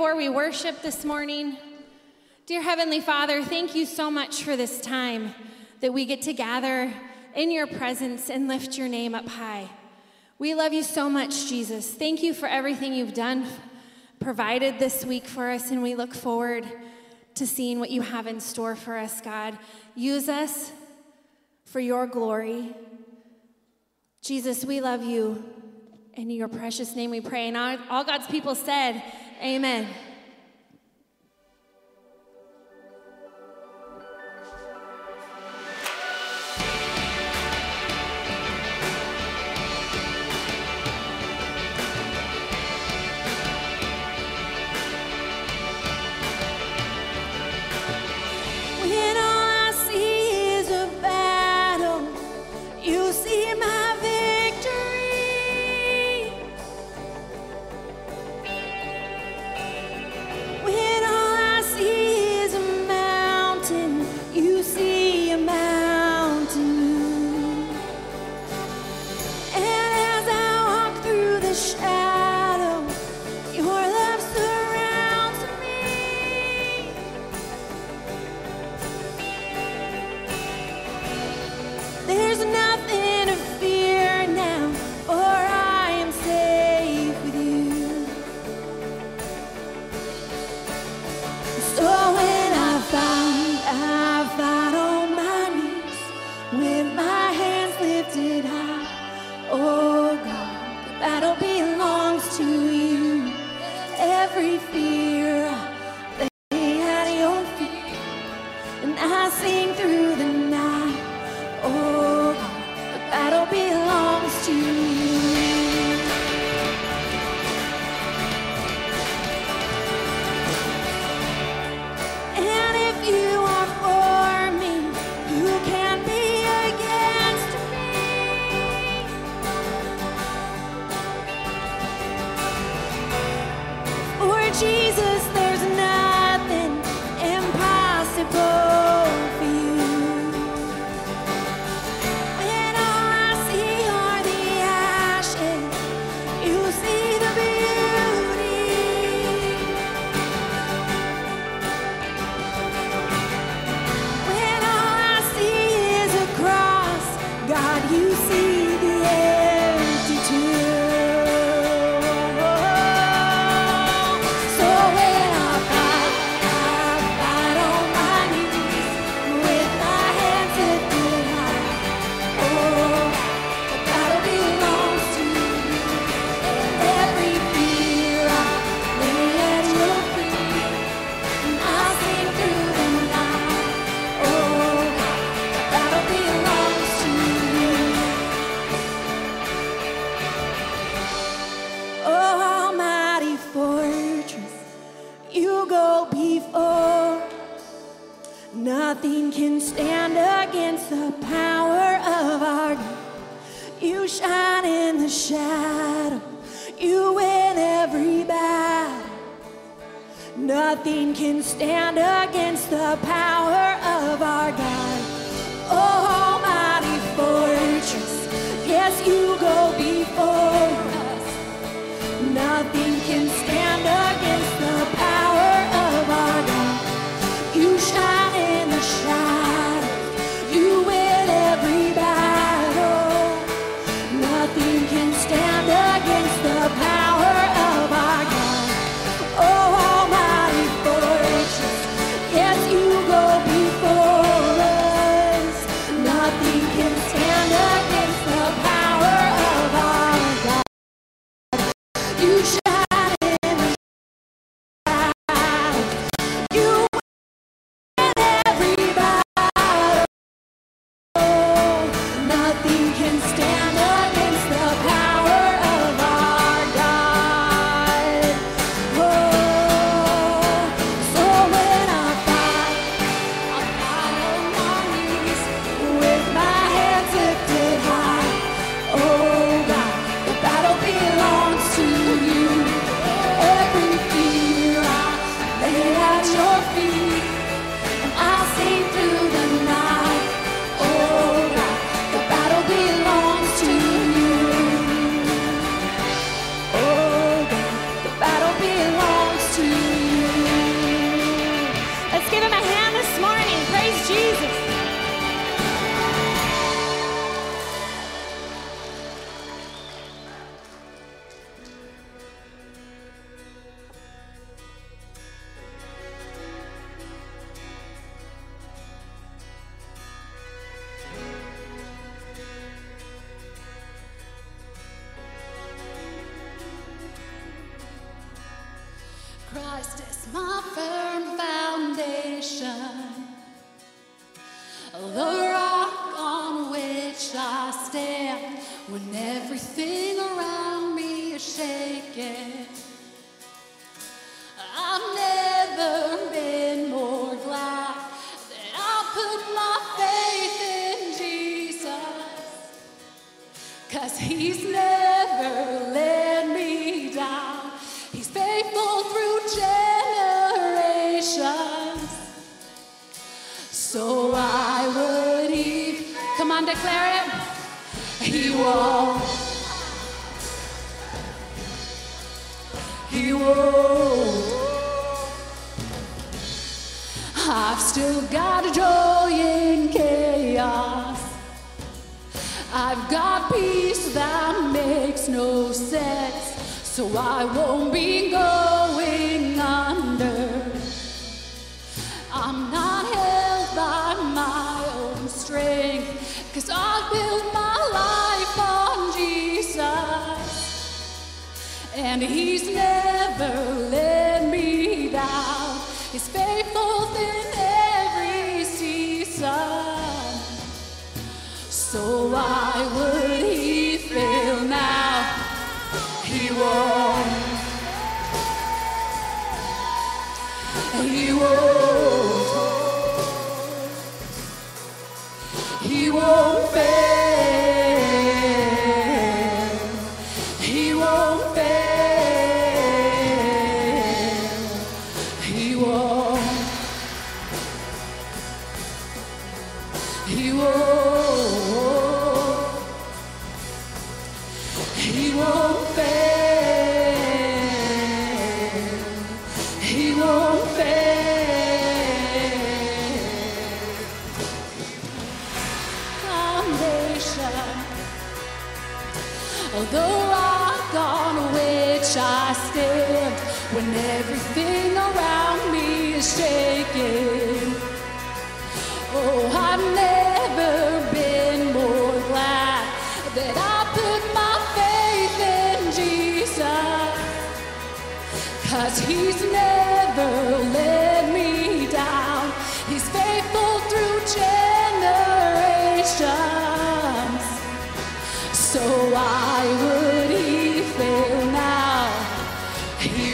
[0.00, 1.58] before we worship this morning.
[2.46, 5.34] Dear Heavenly Father, thank you so much for this time
[5.80, 6.90] that we get to gather
[7.34, 9.68] in your presence and lift your name up high.
[10.38, 11.92] We love you so much, Jesus.
[11.92, 13.46] Thank you for everything you've done,
[14.20, 16.64] provided this week for us, and we look forward
[17.34, 19.58] to seeing what you have in store for us, God.
[19.94, 20.72] Use us
[21.66, 22.74] for your glory.
[24.22, 25.44] Jesus, we love you.
[26.14, 27.48] In your precious name we pray.
[27.48, 29.02] And all, all God's people said,
[29.42, 30.09] Amen.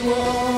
[0.07, 0.56] He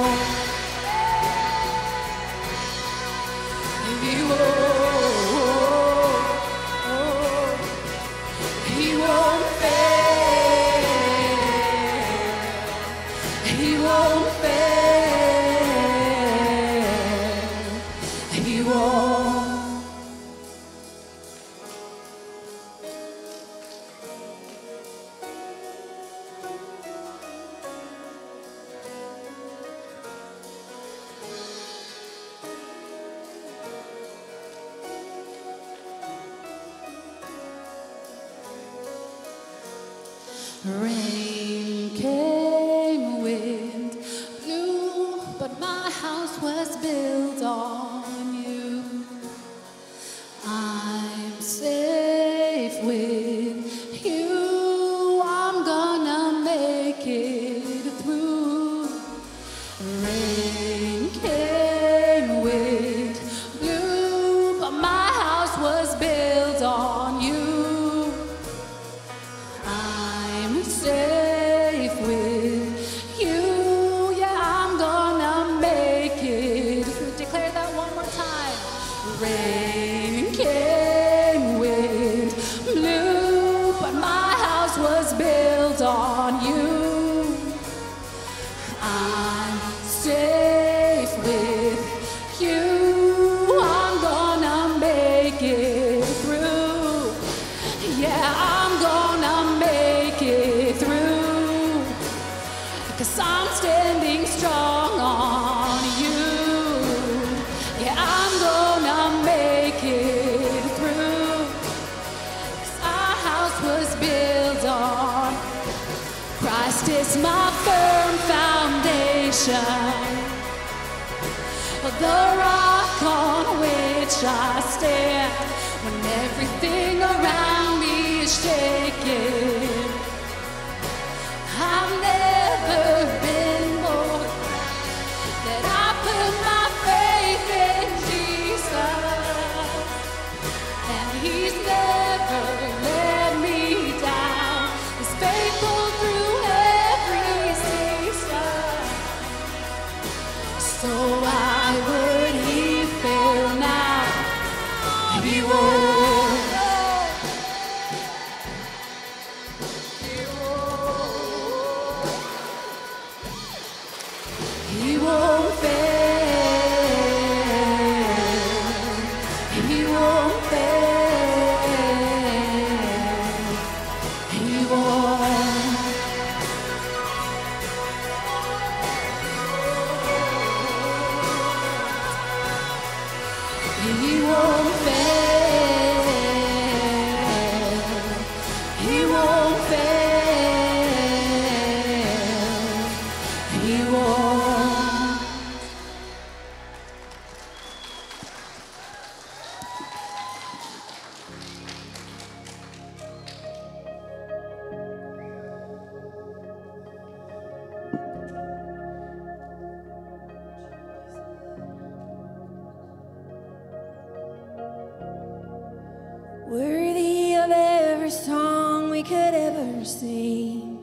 [216.49, 220.79] worthy of every song we could ever sing,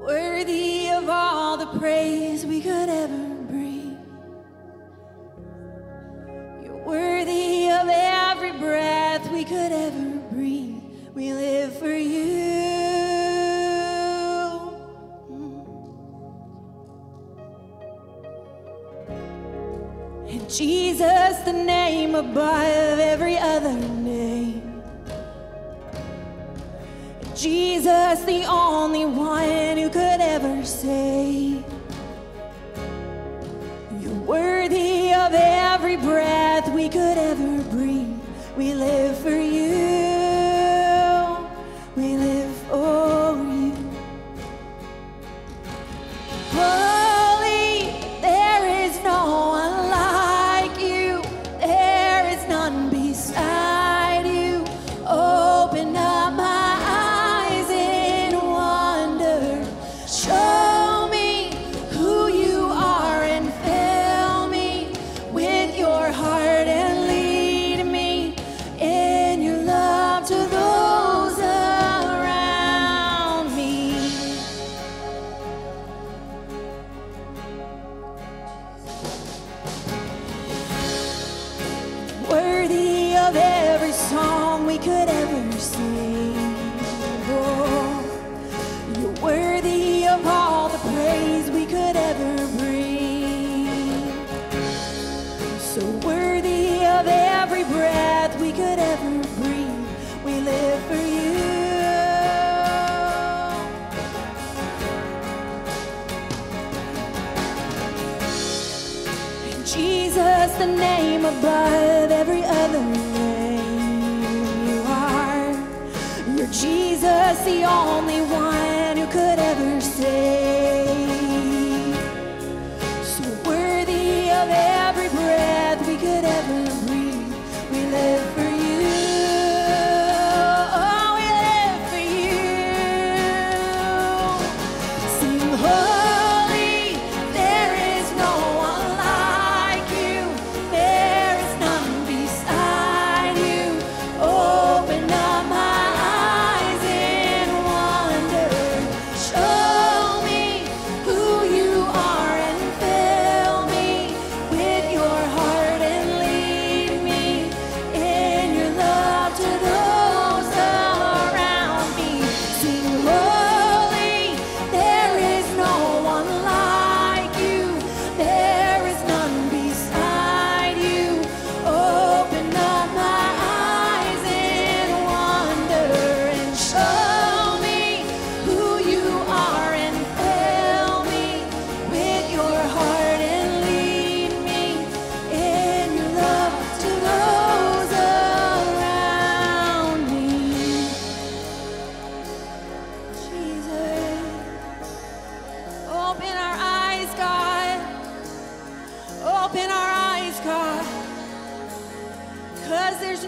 [0.00, 2.13] worthy of all the praise.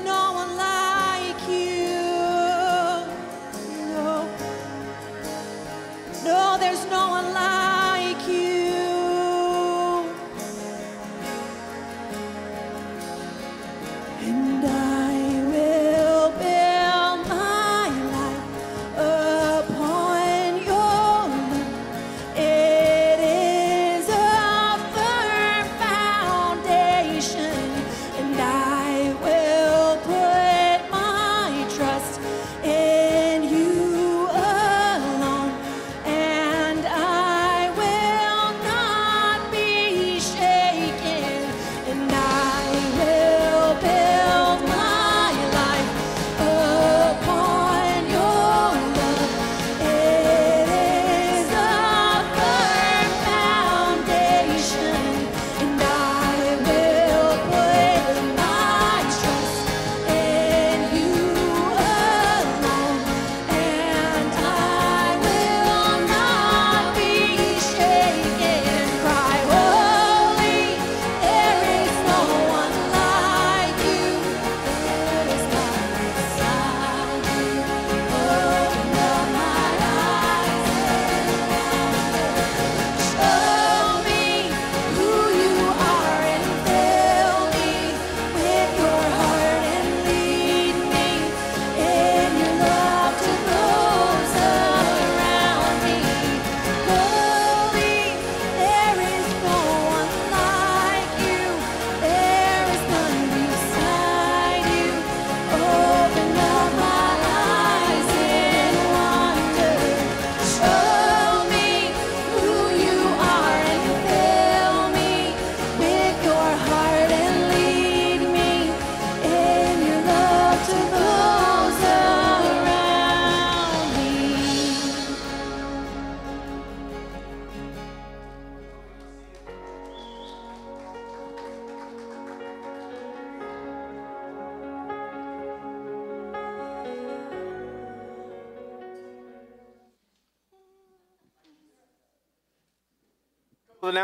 [0.05, 0.26] no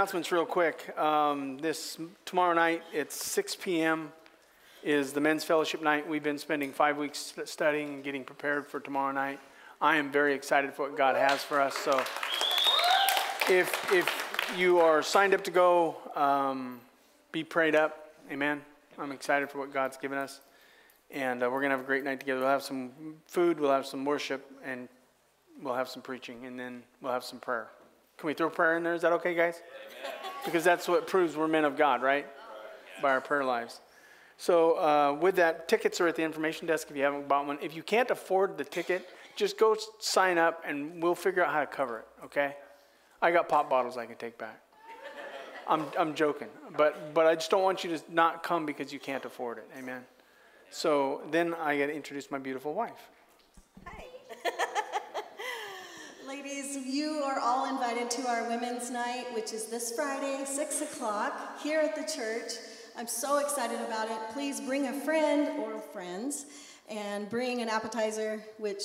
[0.03, 0.99] announcements real quick.
[0.99, 4.13] Um, this tomorrow night, it's 6 p.m.
[4.83, 6.09] is the men's fellowship night.
[6.09, 9.39] We've been spending five weeks studying and getting prepared for tomorrow night.
[9.81, 11.77] I am very excited for what God has for us.
[11.77, 12.03] So,
[13.49, 16.81] if if you are signed up to go, um,
[17.31, 18.13] be prayed up.
[18.29, 18.61] Amen.
[18.99, 20.41] I'm excited for what God's given us,
[21.13, 22.41] and uh, we're gonna have a great night together.
[22.41, 22.91] We'll have some
[23.27, 24.89] food, we'll have some worship, and
[25.63, 27.69] we'll have some preaching, and then we'll have some prayer.
[28.23, 28.95] Can we throw prayer in there?
[28.95, 29.61] Is that okay, guys?
[30.45, 32.25] Because that's what proves we're men of God, right?
[33.03, 33.81] By our prayer lives.
[34.37, 37.59] So, uh, with that, tickets are at the information desk if you haven't bought one.
[37.61, 41.59] If you can't afford the ticket, just go sign up and we'll figure out how
[41.59, 42.55] to cover it, okay?
[43.21, 44.61] I got pop bottles I can take back.
[45.67, 49.01] I'm, I'm joking, but, but I just don't want you to not come because you
[49.01, 49.69] can't afford it.
[49.77, 50.03] Amen.
[50.71, 53.11] So then I get to introduce my beautiful wife.
[56.33, 61.61] Ladies, you are all invited to our Women's Night, which is this Friday, 6 o'clock,
[61.63, 62.53] here at the church.
[62.97, 64.17] I'm so excited about it.
[64.33, 66.47] Please bring a friend or friends
[66.89, 68.83] and bring an appetizer, which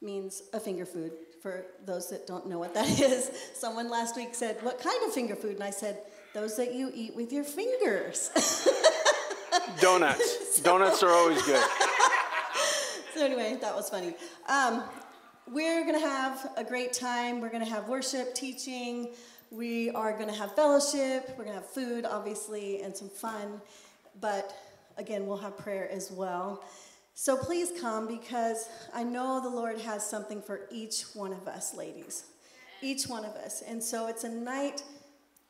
[0.00, 1.12] means a finger food
[1.42, 3.30] for those that don't know what that is.
[3.52, 5.56] Someone last week said, What kind of finger food?
[5.56, 5.98] And I said,
[6.32, 8.30] Those that you eat with your fingers.
[9.80, 10.56] Donuts.
[10.56, 11.62] so, Donuts are always good.
[13.12, 14.14] so, anyway, that was funny.
[14.48, 14.82] Um,
[15.50, 17.40] we're going to have a great time.
[17.40, 19.08] We're going to have worship, teaching.
[19.50, 21.28] We are going to have fellowship.
[21.30, 23.60] We're going to have food, obviously, and some fun.
[24.20, 24.56] But
[24.96, 26.64] again, we'll have prayer as well.
[27.14, 31.74] So please come because I know the Lord has something for each one of us,
[31.74, 32.24] ladies.
[32.80, 33.62] Each one of us.
[33.66, 34.84] And so it's a night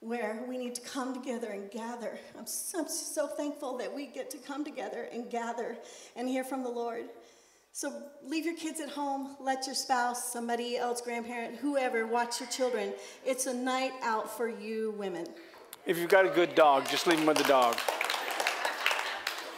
[0.01, 2.19] where we need to come together and gather.
[2.39, 5.77] I'm so, I'm so thankful that we get to come together and gather
[6.17, 7.05] and hear from the Lord.
[7.73, 7.93] So
[8.25, 12.93] leave your kids at home, let your spouse, somebody else, grandparent, whoever, watch your children.
[13.25, 15.27] It's a night out for you women.
[15.87, 17.79] If you've got a good dog, just leave them with the dog.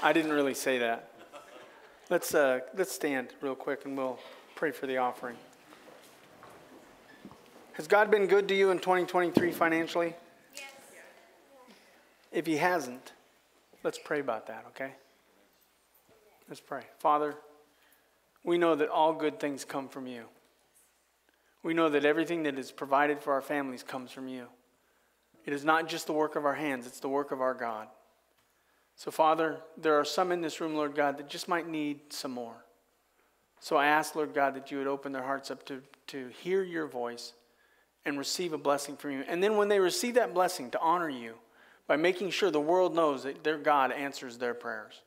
[0.02, 1.08] I didn't really say that.
[2.10, 4.18] Let's, uh, let's stand real quick and we'll
[4.54, 5.36] pray for the offering.
[7.72, 10.14] Has God been good to you in 2023 financially?
[10.54, 10.64] Yes.
[12.30, 13.12] If He hasn't,
[13.82, 14.92] let's pray about that, okay?
[16.48, 16.82] Let's pray.
[16.98, 17.34] Father,
[18.44, 20.24] we know that all good things come from you.
[21.62, 24.46] We know that everything that is provided for our families comes from you.
[25.44, 27.88] It is not just the work of our hands, it's the work of our God.
[28.96, 32.30] So, Father, there are some in this room, Lord God, that just might need some
[32.30, 32.64] more.
[33.58, 36.62] So I ask, Lord God, that you would open their hearts up to, to hear
[36.62, 37.32] your voice
[38.04, 39.24] and receive a blessing from you.
[39.28, 41.34] And then when they receive that blessing, to honor you
[41.86, 45.00] by making sure the world knows that their God answers their prayers.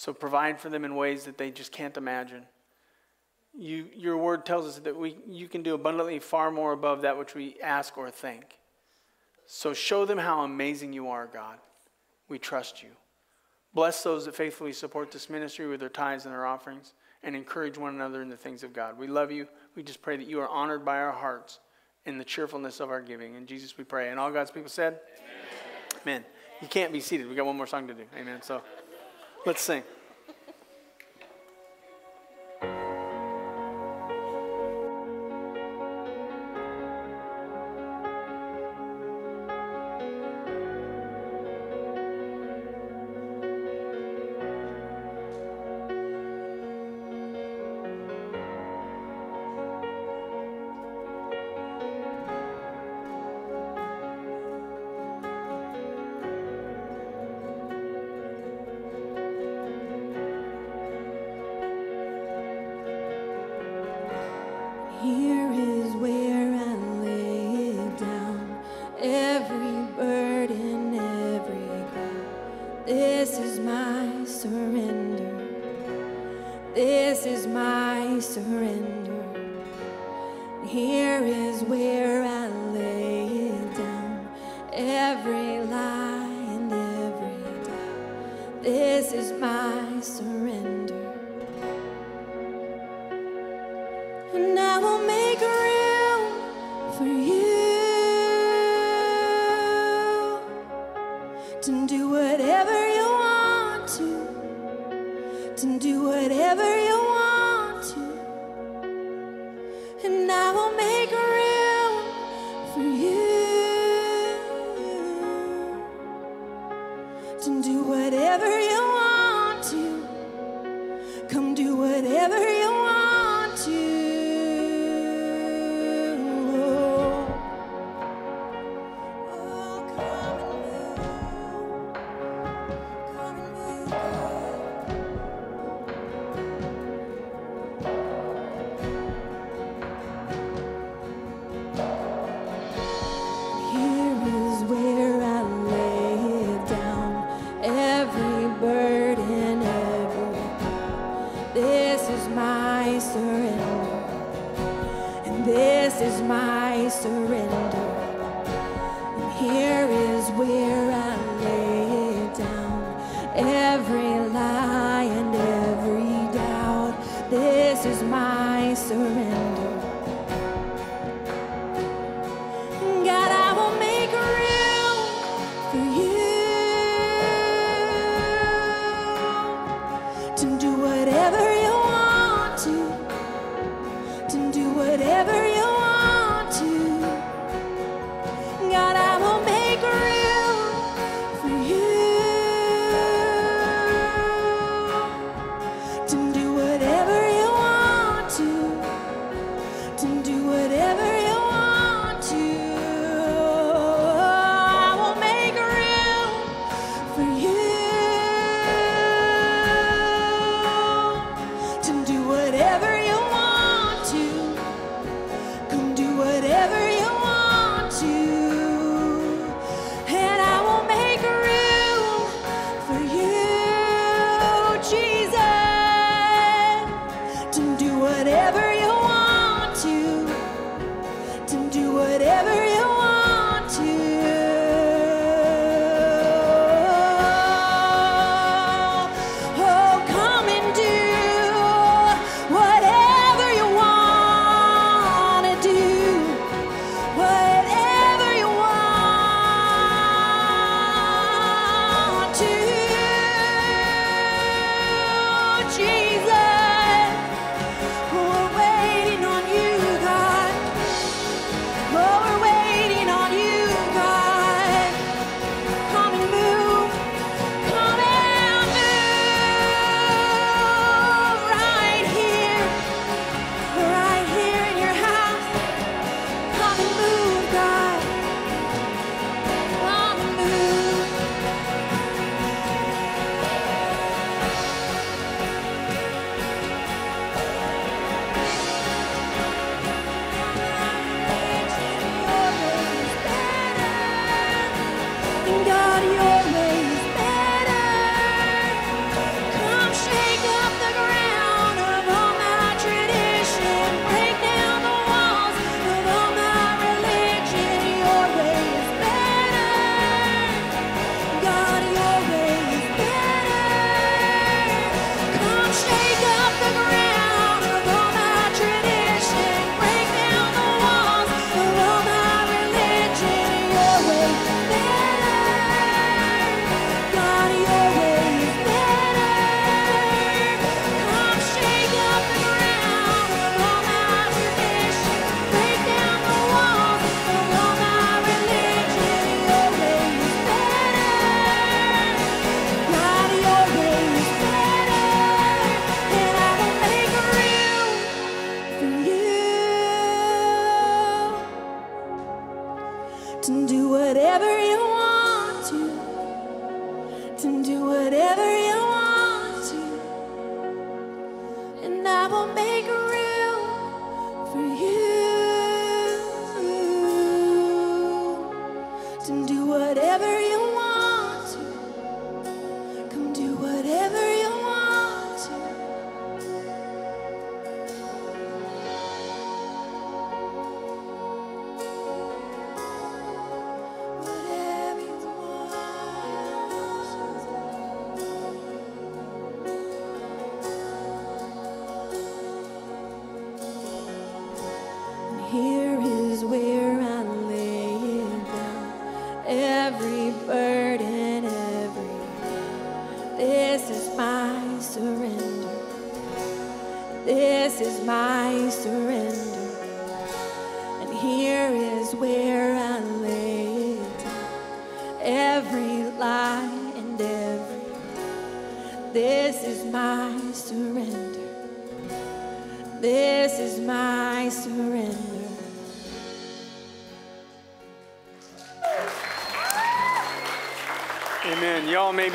[0.00, 2.46] So provide for them in ways that they just can't imagine.
[3.52, 7.18] You, your word tells us that we, you can do abundantly far more above that
[7.18, 8.56] which we ask or think.
[9.44, 11.58] So show them how amazing you are, God.
[12.30, 12.88] We trust you.
[13.74, 17.76] Bless those that faithfully support this ministry with their tithes and their offerings, and encourage
[17.76, 18.96] one another in the things of God.
[18.96, 19.48] We love you.
[19.76, 21.58] We just pray that you are honored by our hearts
[22.06, 23.34] in the cheerfulness of our giving.
[23.34, 24.08] In Jesus we pray.
[24.08, 25.00] And all God's people said,
[26.00, 26.00] Amen.
[26.02, 26.24] Amen.
[26.62, 27.28] You can't be seated.
[27.28, 28.04] We got one more song to do.
[28.18, 28.40] Amen.
[28.40, 28.62] So.
[29.46, 29.82] Let's sing.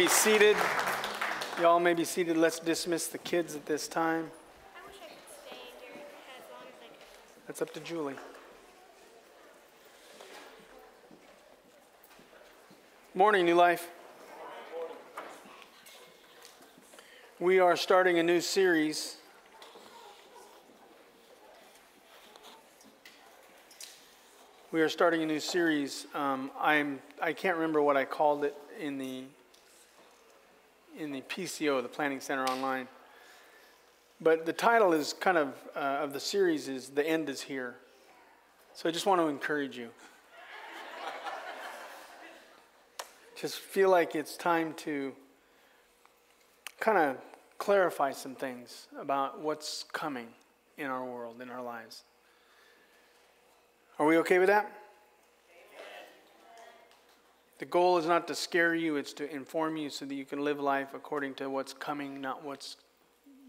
[0.07, 0.57] Seated.
[1.61, 2.37] Y'all may be seated.
[2.37, 4.31] Let's dismiss the kids at this time.
[7.47, 8.15] That's up to Julie.
[13.13, 13.87] Morning, New Life.
[17.39, 19.17] We are starting a new series.
[24.71, 26.07] We are starting a new series.
[26.13, 29.23] Um, I'm I can't remember what I called it in the
[30.97, 32.87] in the PCO, the Planning Center Online.
[34.21, 37.75] But the title is kind of uh, of the series is "The End Is Here,"
[38.73, 39.89] so I just want to encourage you.
[43.39, 45.13] just feel like it's time to
[46.79, 47.17] kind of
[47.57, 50.27] clarify some things about what's coming
[50.77, 52.03] in our world, in our lives.
[53.99, 54.71] Are we okay with that?
[57.59, 60.43] The goal is not to scare you, it's to inform you so that you can
[60.43, 62.75] live life according to what's coming, not what's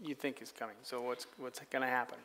[0.01, 0.75] you think is coming.
[0.83, 2.17] So what's what's going to happen?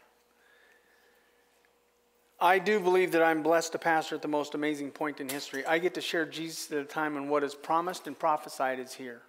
[2.40, 5.64] I do believe that I'm blessed to pastor at the most amazing point in history.
[5.64, 8.92] I get to share Jesus at a time when what is promised and prophesied is
[8.92, 9.22] here.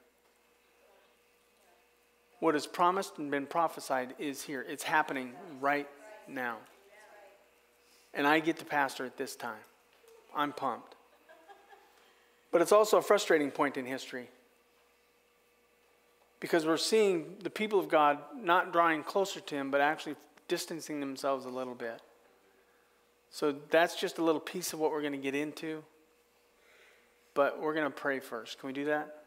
[2.39, 4.65] What is promised and been prophesied is here.
[4.67, 5.87] It's happening right
[6.27, 6.57] now.
[8.15, 9.63] And I get to pastor at this time.
[10.35, 10.95] I'm pumped.
[12.53, 14.29] But it's also a frustrating point in history
[16.39, 20.15] because we're seeing the people of God not drawing closer to Him, but actually
[20.47, 21.99] distancing themselves a little bit.
[23.31, 25.83] So that's just a little piece of what we're going to get into.
[27.33, 28.59] But we're going to pray first.
[28.59, 29.23] Can we do that?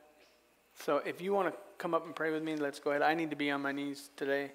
[0.79, 3.03] So if you want to come up and pray with me, let's go ahead.
[3.03, 4.53] I need to be on my knees today.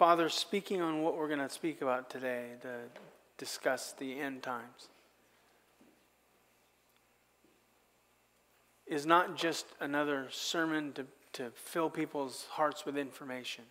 [0.00, 2.70] Father, speaking on what we're going to speak about today, to
[3.36, 4.88] discuss the end times,
[8.86, 13.64] is not just another sermon to, to fill people's hearts with information.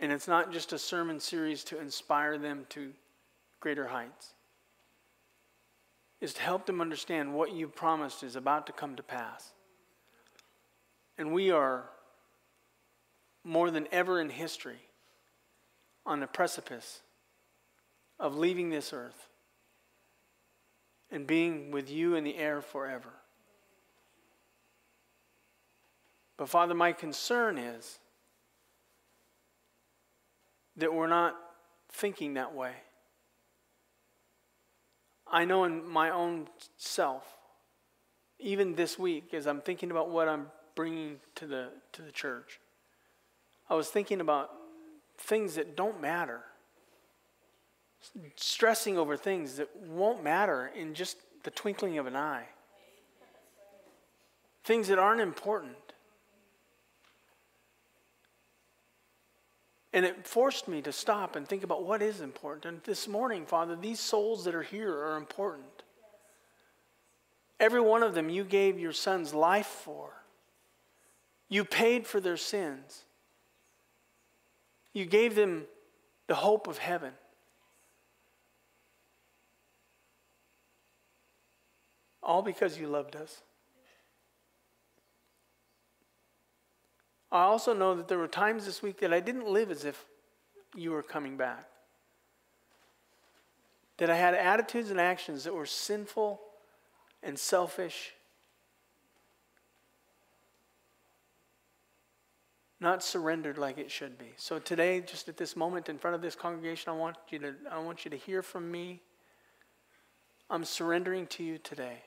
[0.00, 2.90] And it's not just a sermon series to inspire them to
[3.60, 4.34] greater heights.
[6.20, 9.52] It's to help them understand what you promised is about to come to pass.
[11.16, 11.90] And we are
[13.48, 14.88] more than ever in history
[16.04, 17.00] on the precipice
[18.20, 19.28] of leaving this earth
[21.10, 23.08] and being with you in the air forever.
[26.36, 27.98] But, Father, my concern is
[30.76, 31.34] that we're not
[31.90, 32.72] thinking that way.
[35.26, 37.24] I know in my own self,
[38.38, 42.60] even this week, as I'm thinking about what I'm bringing to the, to the church,
[43.70, 44.50] I was thinking about
[45.18, 46.40] things that don't matter.
[48.36, 52.46] Stressing over things that won't matter in just the twinkling of an eye.
[54.64, 55.76] Things that aren't important.
[59.92, 62.66] And it forced me to stop and think about what is important.
[62.66, 65.82] And this morning, Father, these souls that are here are important.
[67.58, 70.10] Every one of them you gave your son's life for.
[71.48, 73.04] You paid for their sins.
[74.92, 75.66] You gave them
[76.26, 77.12] the hope of heaven.
[82.22, 83.42] All because you loved us.
[87.30, 90.04] I also know that there were times this week that I didn't live as if
[90.74, 91.68] you were coming back.
[93.98, 96.40] That I had attitudes and actions that were sinful
[97.22, 98.14] and selfish
[102.80, 104.32] not surrendered like it should be.
[104.36, 107.54] So today, just at this moment in front of this congregation, I want you to,
[107.70, 109.00] I want you to hear from me.
[110.48, 112.02] I'm surrendering to you today.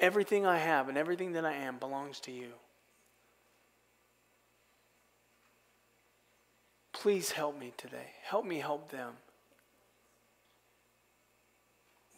[0.00, 2.48] Everything I have and everything that I am belongs to you.
[6.92, 8.12] Please help me today.
[8.22, 9.12] Help me help them.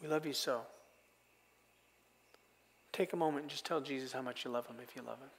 [0.01, 0.61] We love you so.
[2.97, 5.19] Take a moment and just tell Jesus how much you love him if you love
[5.19, 5.29] him.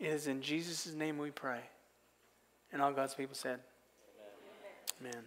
[0.00, 1.60] It is in Jesus' name we pray.
[2.72, 3.60] And all God's people said,
[5.00, 5.12] Amen.
[5.14, 5.24] Amen.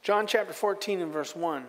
[0.00, 1.66] John chapter 14 and verse 1.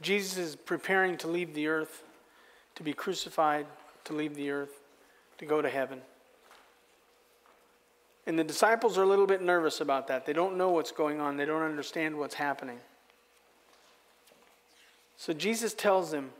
[0.00, 2.02] Jesus is preparing to leave the earth,
[2.76, 3.66] to be crucified,
[4.04, 4.80] to leave the earth,
[5.36, 6.00] to go to heaven.
[8.30, 10.24] And the disciples are a little bit nervous about that.
[10.24, 12.78] They don't know what's going on, they don't understand what's happening.
[15.16, 16.30] So Jesus tells them,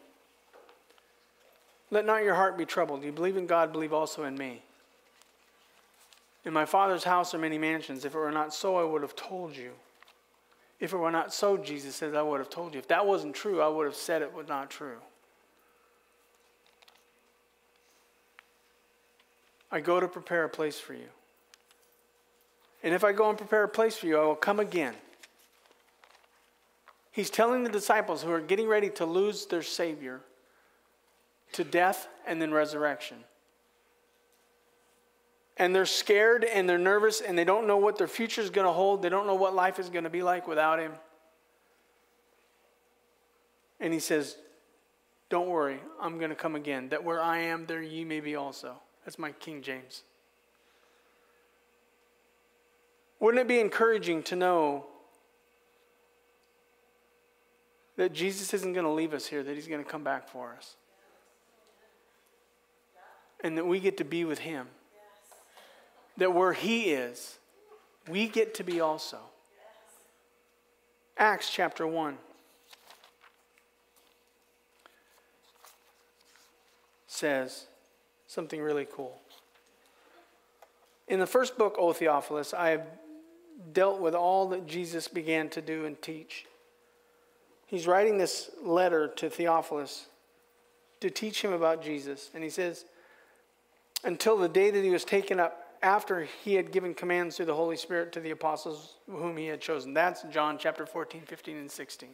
[1.90, 3.02] Let not your heart be troubled.
[3.02, 4.62] You believe in God, believe also in me.
[6.44, 8.04] In my Father's house are many mansions.
[8.04, 9.72] If it were not so, I would have told you.
[10.78, 12.78] If it were not so, Jesus says, I would have told you.
[12.78, 14.98] If that wasn't true, I would have said it was not true.
[19.72, 21.08] I go to prepare a place for you.
[22.82, 24.94] And if I go and prepare a place for you, I will come again.
[27.12, 30.20] He's telling the disciples who are getting ready to lose their Savior
[31.52, 33.18] to death and then resurrection.
[35.56, 38.66] And they're scared and they're nervous and they don't know what their future is going
[38.66, 39.02] to hold.
[39.02, 40.92] They don't know what life is going to be like without Him.
[43.80, 44.36] And He says,
[45.28, 46.88] Don't worry, I'm going to come again.
[46.90, 48.76] That where I am, there ye may be also.
[49.04, 50.04] That's my King James.
[53.20, 54.86] Wouldn't it be encouraging to know
[57.96, 60.54] that Jesus isn't going to leave us here, that he's going to come back for
[60.56, 60.74] us?
[63.44, 64.66] And that we get to be with him.
[66.16, 67.38] That where he is,
[68.08, 69.18] we get to be also.
[71.16, 72.16] Acts chapter 1.
[77.20, 77.66] says
[78.26, 79.20] something really cool.
[81.06, 82.86] In the first book, O Theophilus, I have
[83.72, 86.46] dealt with all that Jesus began to do and teach.
[87.66, 90.06] he's writing this letter to Theophilus
[91.00, 92.30] to teach him about Jesus.
[92.34, 92.84] And he says,
[94.04, 97.54] until the day that he was taken up after he had given commands through the
[97.54, 99.94] Holy Spirit to the apostles whom he had chosen.
[99.94, 102.10] That's John chapter 14, 15, and 16.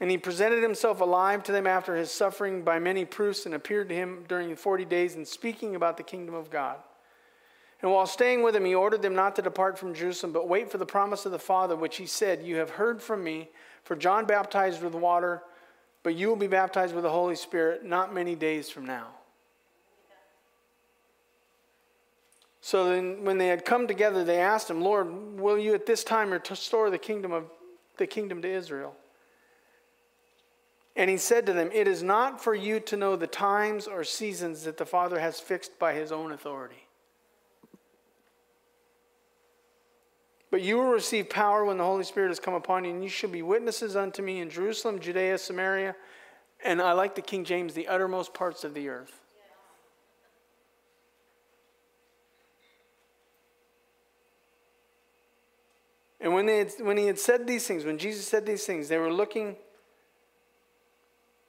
[0.00, 3.90] And he presented himself alive to them after his suffering by many proofs and appeared
[3.90, 6.76] to him during 40 days and speaking about the kingdom of God.
[7.82, 10.70] And while staying with him, he ordered them not to depart from Jerusalem, but wait
[10.70, 13.48] for the promise of the Father, which he said, You have heard from me,
[13.84, 15.42] for John baptized with water,
[16.02, 19.08] but you will be baptized with the Holy Spirit not many days from now.
[22.60, 26.04] So then, when they had come together, they asked him, Lord, will you at this
[26.04, 27.44] time restore the kingdom of
[27.96, 28.94] the kingdom to Israel?
[30.94, 34.04] And he said to them, It is not for you to know the times or
[34.04, 36.86] seasons that the Father has fixed by his own authority.
[40.50, 43.08] But you will receive power when the Holy Spirit has come upon you, and you
[43.08, 45.94] shall be witnesses unto me in Jerusalem, Judea, Samaria,
[46.64, 49.12] and I like the King James, the uttermost parts of the earth.
[56.20, 58.88] And when, they had, when he had said these things, when Jesus said these things,
[58.88, 59.56] they were looking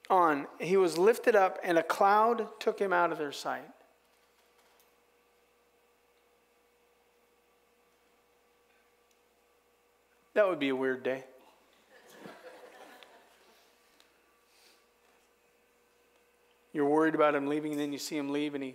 [0.08, 0.46] on.
[0.58, 3.68] He was lifted up, and a cloud took him out of their sight.
[10.34, 11.24] That would be a weird day.
[16.72, 18.74] You're worried about him leaving, and then you see him leave, and he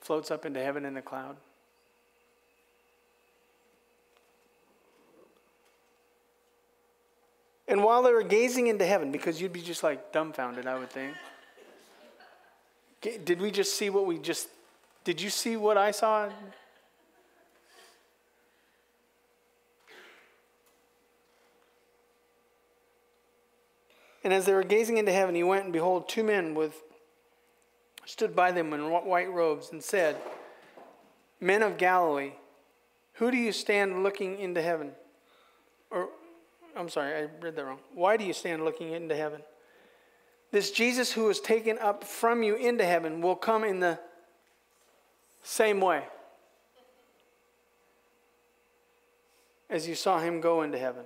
[0.00, 1.36] floats up into heaven in a cloud.
[7.66, 10.90] And while they were gazing into heaven, because you'd be just like dumbfounded, I would
[10.90, 11.16] think.
[13.00, 14.48] Did we just see what we just,
[15.02, 16.30] did you see what I saw?
[24.24, 26.82] And as they were gazing into heaven, he went, and behold, two men with
[28.06, 30.16] stood by them in white robes and said,
[31.40, 32.32] Men of Galilee,
[33.14, 34.92] who do you stand looking into heaven?
[35.90, 36.08] Or
[36.76, 37.78] I'm sorry, I read that wrong.
[37.94, 39.42] Why do you stand looking into heaven?
[40.50, 43.98] This Jesus who was taken up from you into heaven will come in the
[45.42, 46.04] same way
[49.68, 51.04] as you saw him go into heaven.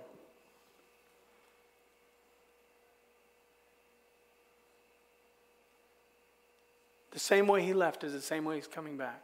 [7.19, 9.21] The same way he left is the same way he's coming back.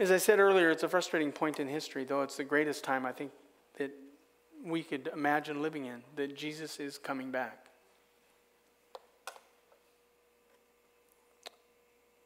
[0.00, 3.06] As I said earlier, it's a frustrating point in history, though it's the greatest time
[3.06, 3.30] I think
[3.78, 3.92] that
[4.64, 7.66] we could imagine living in, that Jesus is coming back.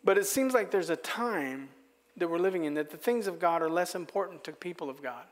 [0.03, 1.69] But it seems like there's a time
[2.17, 5.03] that we're living in that the things of God are less important to people of
[5.03, 5.27] God.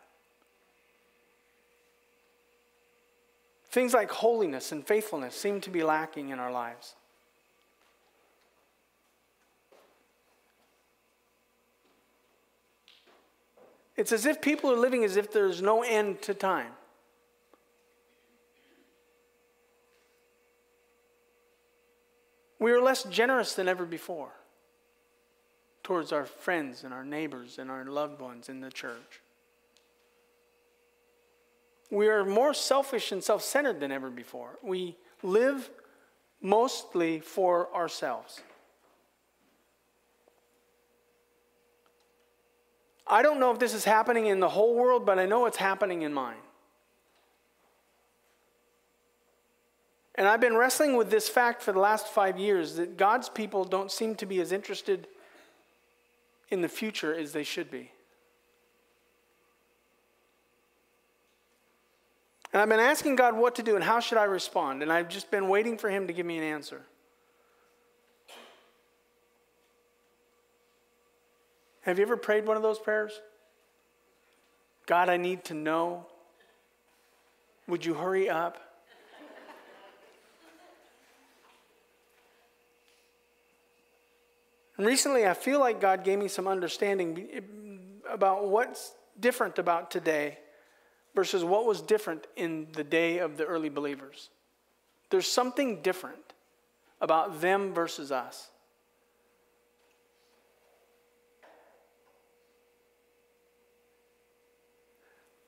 [3.77, 6.95] Things like holiness and faithfulness seem to be lacking in our lives.
[13.95, 16.73] It's as if people are living as if there's no end to time.
[22.59, 24.33] We are less generous than ever before
[25.83, 29.21] towards our friends and our neighbors and our loved ones in the church.
[31.91, 34.59] We are more selfish and self centered than ever before.
[34.63, 35.71] We live
[36.41, 38.41] mostly for ourselves.
[43.07, 45.57] I don't know if this is happening in the whole world, but I know it's
[45.57, 46.37] happening in mine.
[50.17, 53.65] And I've been wrestling with this fact for the last five years that God's people
[53.65, 55.07] don't seem to be as interested
[56.51, 57.93] in the future as they should be.
[62.57, 65.11] And I've been asking God what to do and how should I respond, and I've
[65.11, 66.81] just been waiting for Him to give me an answer.
[71.83, 73.21] Have you ever prayed one of those prayers?
[74.87, 76.07] God, I need to know.
[77.69, 78.59] Would you hurry up?
[84.79, 90.39] And recently, I feel like God gave me some understanding about what's different about today
[91.17, 94.31] versus what was different in the day of the early believers.
[95.11, 96.35] There's something different
[97.01, 98.51] about them versus us.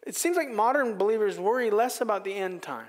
[0.05, 2.89] It seems like modern believers worry less about the end time.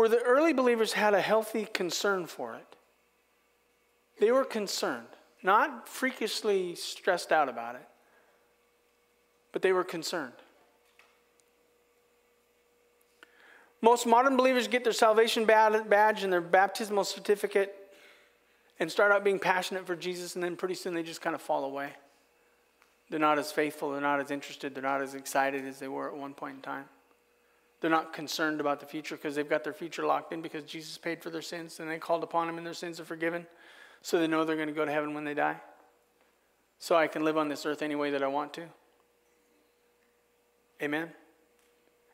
[0.00, 2.76] where the early believers had a healthy concern for it.
[4.18, 5.08] They were concerned,
[5.42, 7.86] not freakishly stressed out about it,
[9.52, 10.32] but they were concerned.
[13.82, 17.74] Most modern believers get their salvation badge and their baptismal certificate
[18.78, 21.42] and start out being passionate for Jesus, and then pretty soon they just kind of
[21.42, 21.90] fall away.
[23.10, 26.08] They're not as faithful, they're not as interested, they're not as excited as they were
[26.08, 26.84] at one point in time.
[27.80, 30.98] They're not concerned about the future because they've got their future locked in because Jesus
[30.98, 33.46] paid for their sins and they called upon Him and their sins are forgiven.
[34.02, 35.56] So they know they're going to go to heaven when they die.
[36.78, 38.64] So I can live on this earth any way that I want to.
[40.82, 41.10] Amen.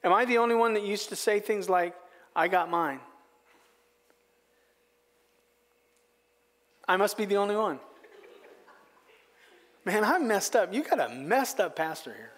[0.02, 1.94] Am I the only one that used to say things like,
[2.34, 3.00] I got mine?
[6.88, 7.80] I must be the only one.
[9.84, 10.74] Man, I'm messed up.
[10.74, 12.32] You got a messed up pastor here.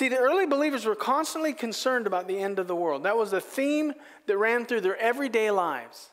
[0.00, 3.02] See, the early believers were constantly concerned about the end of the world.
[3.02, 3.92] That was a theme
[4.24, 6.08] that ran through their everyday lives.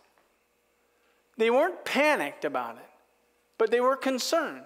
[1.38, 2.90] They weren't panicked about it,
[3.58, 4.66] but they were concerned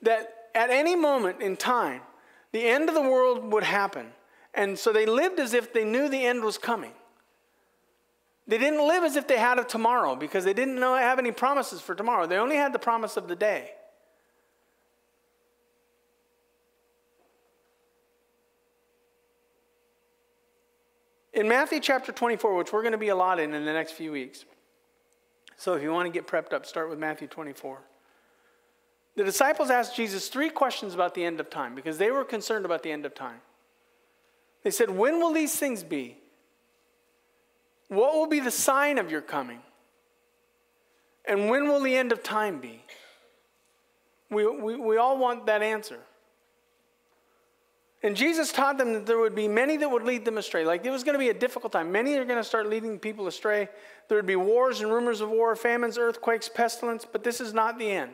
[0.00, 2.00] that at any moment in time,
[2.50, 4.08] the end of the world would happen.
[4.54, 6.94] And so they lived as if they knew the end was coming.
[8.48, 11.30] They didn't live as if they had a tomorrow because they didn't know, have any
[11.30, 12.26] promises for tomorrow.
[12.26, 13.70] They only had the promise of the day.
[21.32, 23.92] In Matthew chapter 24, which we're going to be a lot in in the next
[23.92, 24.44] few weeks,
[25.56, 27.80] so if you want to get prepped up, start with Matthew 24.
[29.14, 32.64] The disciples asked Jesus three questions about the end of time because they were concerned
[32.64, 33.40] about the end of time.
[34.62, 36.18] They said, When will these things be?
[37.88, 39.60] What will be the sign of your coming?
[41.24, 42.82] And when will the end of time be?
[44.30, 46.00] We, we, we all want that answer.
[48.04, 50.64] And Jesus taught them that there would be many that would lead them astray.
[50.64, 51.92] Like it was going to be a difficult time.
[51.92, 53.68] Many are going to start leading people astray.
[54.08, 57.78] There would be wars and rumors of war, famines, earthquakes, pestilence, but this is not
[57.78, 58.12] the end.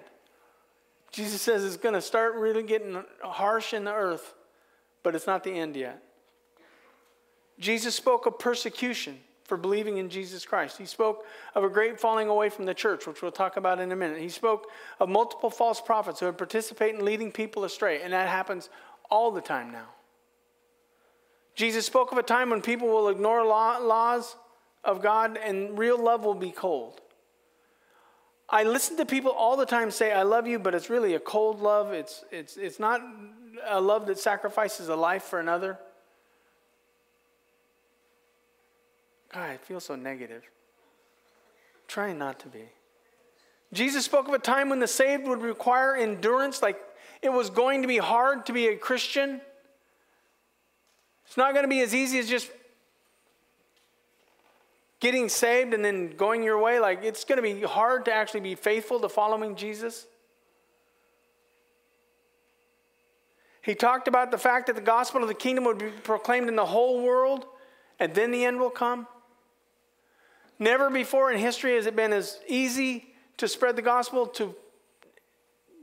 [1.11, 4.35] Jesus says it's going to start really getting harsh in the earth,
[5.03, 6.03] but it's not the end yet.
[7.59, 10.77] Jesus spoke of persecution for believing in Jesus Christ.
[10.77, 11.25] He spoke
[11.55, 14.21] of a great falling away from the church, which we'll talk about in a minute.
[14.21, 14.69] He spoke
[15.01, 18.69] of multiple false prophets who would participate in leading people astray, and that happens
[19.11, 19.89] all the time now.
[21.55, 24.37] Jesus spoke of a time when people will ignore law, laws
[24.85, 27.01] of God and real love will be cold.
[28.49, 31.21] I listen to people all the time say, I love you, but it's really a
[31.21, 31.93] cold love.
[31.93, 33.03] It's, it's, it's not
[33.67, 35.79] a love that sacrifices a life for another.
[39.35, 40.45] God, I feel so negative.
[41.87, 42.65] Trying not to be.
[43.73, 46.81] Jesus spoke of a time when the saved would require endurance, like
[47.23, 49.41] it was going to be hard to be a Christian.
[51.27, 52.51] It's not going to be as easy as just
[55.01, 56.81] getting saved and then going your way.
[56.81, 60.07] Like, it's going to be hard to actually be faithful to following Jesus.
[63.63, 66.57] He talked about the fact that the gospel of the kingdom would be proclaimed in
[66.57, 67.45] the whole world
[68.01, 69.07] and then the end will come.
[70.59, 74.55] Never before in history has it been as easy to spread the gospel to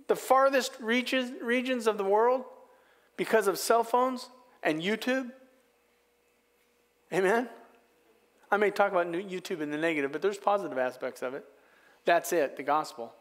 [0.08, 2.44] the farthest reaches, regions of the world
[3.18, 4.30] because of cell phones
[4.64, 5.32] and YouTube.
[7.14, 7.50] Amen?
[8.52, 11.46] I may talk about YouTube in the negative, but there's positive aspects of it.
[12.06, 13.14] That's it, the gospel.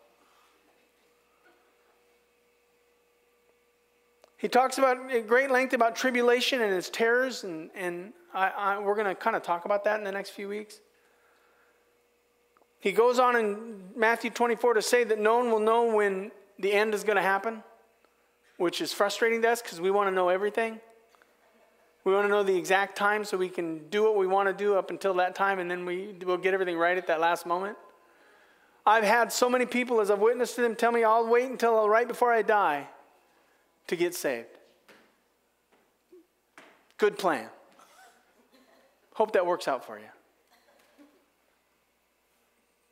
[4.37, 8.79] He talks about at great length about tribulation and its terrors, and, and I, I,
[8.79, 10.81] we're going to kind of talk about that in the next few weeks.
[12.79, 16.73] He goes on in Matthew 24 to say that no one will know when the
[16.73, 17.63] end is going to happen,
[18.57, 20.81] which is frustrating to us because we want to know everything.
[22.05, 24.55] We want to know the exact time so we can do what we want to
[24.55, 27.47] do up until that time and then we will get everything right at that last
[27.47, 27.79] moment.
[28.87, 31.79] I've had so many people, as I've witnessed to them, tell me I'll wait until
[31.79, 32.87] uh, right before I die
[33.87, 34.49] to get saved.
[36.99, 37.49] Good plan.
[39.15, 40.05] Hope that works out for you.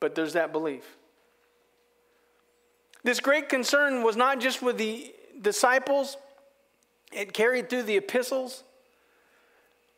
[0.01, 0.97] But there's that belief.
[3.05, 6.17] This great concern was not just with the disciples,
[7.13, 8.65] it carried through the epistles.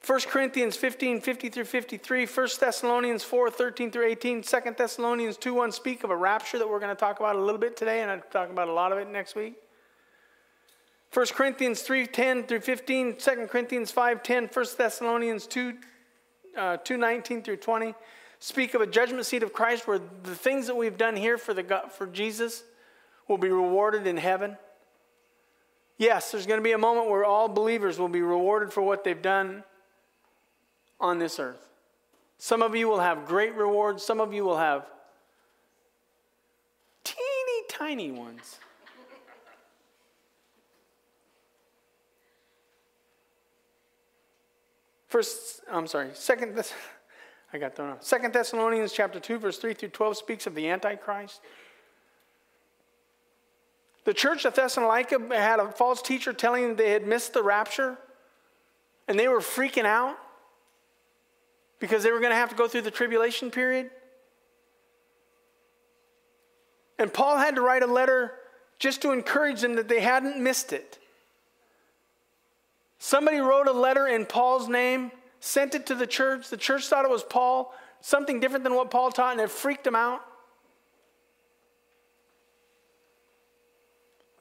[0.06, 5.54] 1 Corinthians 15, 50 through 53, 1 Thessalonians 4, 13 through 18, 2 Thessalonians 2,
[5.54, 8.02] 1 speak of a rapture that we're going to talk about a little bit today,
[8.02, 9.54] and I'll talk about a lot of it next week.
[11.12, 15.74] 1 Corinthians 3, 10 through 15, 2 Corinthians 5, 10, 1 Thessalonians 2,
[16.56, 17.94] uh, 2, 19 through 20
[18.40, 21.54] speak of a judgment seat of Christ where the things that we've done here for,
[21.54, 22.64] the, for Jesus
[23.28, 24.56] will be rewarded in heaven.
[25.96, 29.04] Yes, there's going to be a moment where all believers will be rewarded for what
[29.04, 29.62] they've done
[31.00, 31.68] on this earth.
[32.38, 34.86] Some of you will have great rewards, some of you will have
[37.04, 38.58] teeny tiny ones.
[45.06, 46.60] First, I'm sorry, second,
[47.52, 48.02] I got thrown off.
[48.02, 51.40] Second Thessalonians chapter 2, verse 3 through 12 speaks of the Antichrist.
[54.04, 57.98] The church of Thessalonica had a false teacher telling them they had missed the rapture,
[59.08, 60.16] and they were freaking out
[61.78, 63.90] because they were going to have to go through the tribulation period.
[66.98, 68.32] And Paul had to write a letter
[68.78, 70.98] just to encourage them that they hadn't missed it.
[72.98, 76.48] Somebody wrote a letter in Paul's name, sent it to the church.
[76.48, 79.84] The church thought it was Paul, something different than what Paul taught, and it freaked
[79.84, 80.22] them out.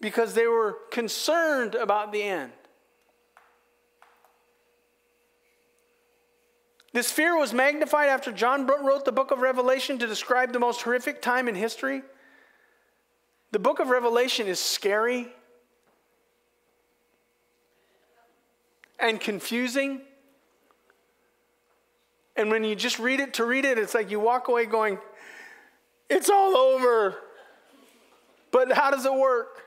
[0.03, 2.51] Because they were concerned about the end.
[6.91, 10.81] This fear was magnified after John wrote the book of Revelation to describe the most
[10.81, 12.01] horrific time in history.
[13.51, 15.29] The book of Revelation is scary
[18.99, 20.01] and confusing.
[22.35, 24.97] And when you just read it to read it, it's like you walk away going,
[26.09, 27.15] it's all over.
[28.51, 29.62] But how does it work?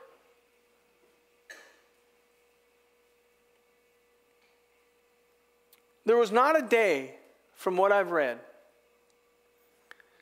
[6.07, 7.15] There was not a day,
[7.53, 8.39] from what I've read,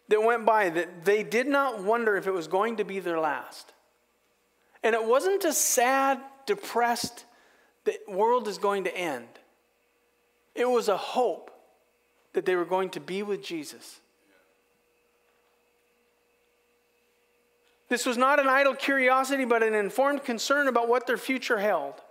[0.08, 3.20] that went by that they did not wonder if it was going to be their
[3.20, 3.72] last.
[4.82, 7.26] And it wasn't a sad, depressed,
[7.84, 9.28] the world is going to end.
[10.56, 11.52] It was a hope
[12.34, 14.00] that they were going to be with Jesus.
[17.90, 22.02] This was not an idle curiosity, but an informed concern about what their future held.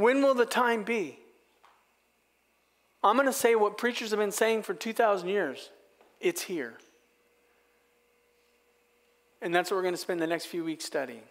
[0.00, 1.18] When will the time be?
[3.04, 5.68] I'm going to say what preachers have been saying for 2,000 years
[6.20, 6.74] it's here.
[9.42, 11.22] And that's what we're going to spend the next few weeks studying.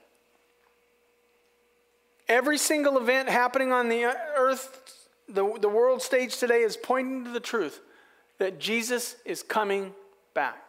[2.27, 4.05] Every single event happening on the
[4.37, 7.81] earth, the, the world stage today, is pointing to the truth
[8.37, 9.93] that Jesus is coming
[10.35, 10.68] back.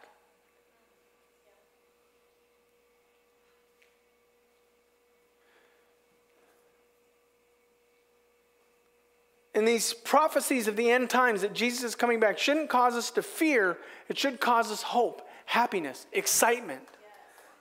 [9.61, 13.11] And these prophecies of the end times that Jesus is coming back shouldn't cause us
[13.11, 13.77] to fear,
[14.09, 16.81] it should cause us hope, happiness, excitement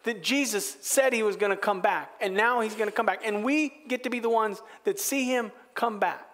[0.04, 3.06] that Jesus said he was going to come back, and now he's going to come
[3.06, 3.20] back.
[3.26, 6.26] And we get to be the ones that see him come back.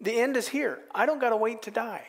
[0.00, 0.78] The end is here.
[0.94, 2.06] I don't got to wait to die.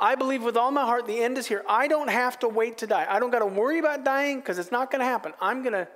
[0.00, 1.64] I believe with all my heart the end is here.
[1.68, 3.06] I don't have to wait to die.
[3.08, 5.32] I don't got to worry about dying because it's not going to happen.
[5.40, 5.88] I'm going to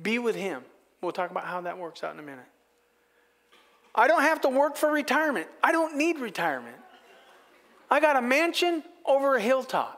[0.00, 0.62] be with him.
[1.00, 2.46] We'll talk about how that works out in a minute.
[3.94, 5.46] I don't have to work for retirement.
[5.62, 6.76] I don't need retirement.
[7.90, 9.94] I got a mansion over a hilltop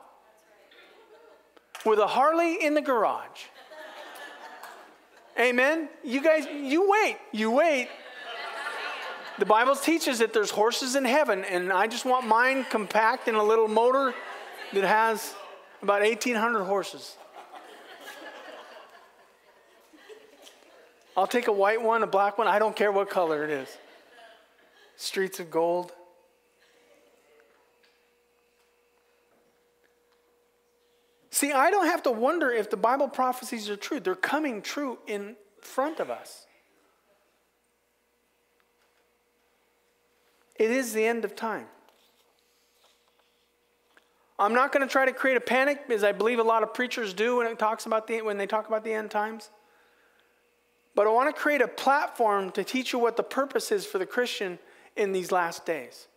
[1.85, 3.45] with a Harley in the garage.
[5.39, 5.89] Amen.
[6.03, 7.17] You guys, you wait.
[7.31, 7.89] You wait.
[9.41, 13.33] The Bible teaches that there's horses in heaven, and I just want mine compact in
[13.33, 14.13] a little motor
[14.71, 15.33] that has
[15.81, 17.17] about 1,800 horses.
[21.17, 23.77] I'll take a white one, a black one, I don't care what color it is
[24.95, 25.91] streets of gold.
[31.31, 33.99] See, I don't have to wonder if the Bible prophecies are true.
[33.99, 36.45] They're coming true in front of us.
[40.61, 41.65] It is the end of time.
[44.37, 46.71] I'm not going to try to create a panic as I believe a lot of
[46.71, 49.49] preachers do when it talks about the when they talk about the end times.
[50.93, 53.97] But I want to create a platform to teach you what the purpose is for
[53.97, 54.59] the Christian
[54.95, 56.07] in these last days.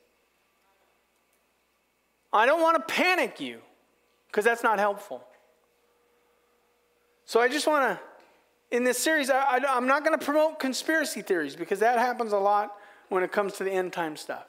[2.31, 3.63] I don't want to panic you
[4.27, 5.25] because that's not helpful.
[7.25, 11.23] So I just want to, in this series, I, am not going to promote conspiracy
[11.23, 12.77] theories because that happens a lot
[13.09, 14.47] when it comes to the end time stuff.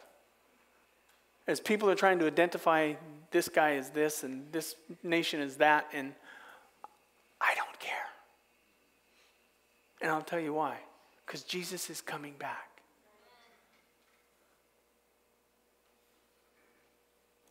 [1.47, 2.93] As people are trying to identify
[3.31, 6.13] this guy is this and this nation is that, and
[7.39, 7.93] I don't care.
[10.01, 10.77] And I'll tell you why.
[11.25, 12.69] Because Jesus is coming back.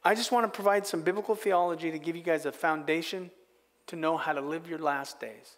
[0.04, 3.30] I just want to provide some biblical theology to give you guys a foundation
[3.86, 5.56] to know how to live your last days.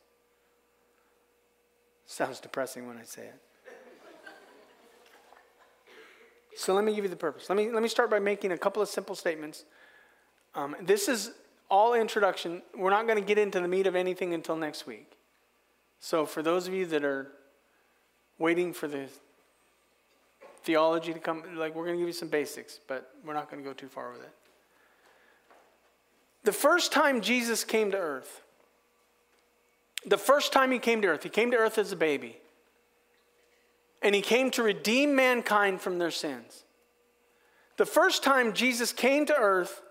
[2.06, 3.40] Sounds depressing when I say it.
[6.56, 7.48] So let me give you the purpose.
[7.48, 9.64] Let me, let me start by making a couple of simple statements.
[10.54, 11.32] Um, this is
[11.70, 12.62] all introduction.
[12.76, 15.12] We're not going to get into the meat of anything until next week.
[16.00, 17.28] So for those of you that are
[18.38, 19.08] waiting for the
[20.62, 23.62] theology to come, like we're going to give you some basics, but we're not going
[23.62, 24.32] to go too far with it.
[26.44, 28.42] The first time Jesus came to earth,
[30.06, 32.38] the first time he came to earth, he came to earth as a baby.
[34.06, 36.62] And he came to redeem mankind from their sins.
[37.76, 39.82] The first time Jesus came to earth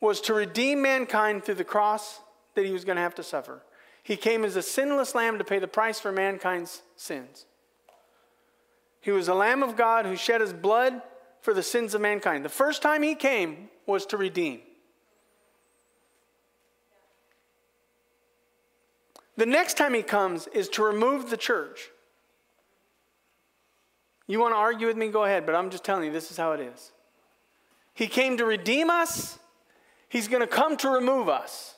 [0.00, 2.20] was to redeem mankind through the cross
[2.54, 3.64] that he was going to have to suffer.
[4.04, 7.46] He came as a sinless lamb to pay the price for mankind's sins.
[9.00, 11.02] He was a lamb of God who shed his blood
[11.40, 12.44] for the sins of mankind.
[12.44, 14.60] The first time he came was to redeem.
[19.36, 21.90] The next time he comes is to remove the church.
[24.26, 25.08] You want to argue with me?
[25.08, 26.92] Go ahead, but I'm just telling you, this is how it is.
[27.94, 29.38] He came to redeem us,
[30.08, 31.74] he's going to come to remove us.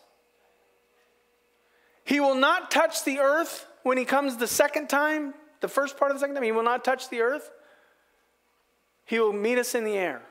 [2.04, 6.10] He will not touch the earth when he comes the second time, the first part
[6.10, 6.44] of the second time.
[6.44, 7.50] He will not touch the earth.
[9.04, 10.22] He will meet us in the air.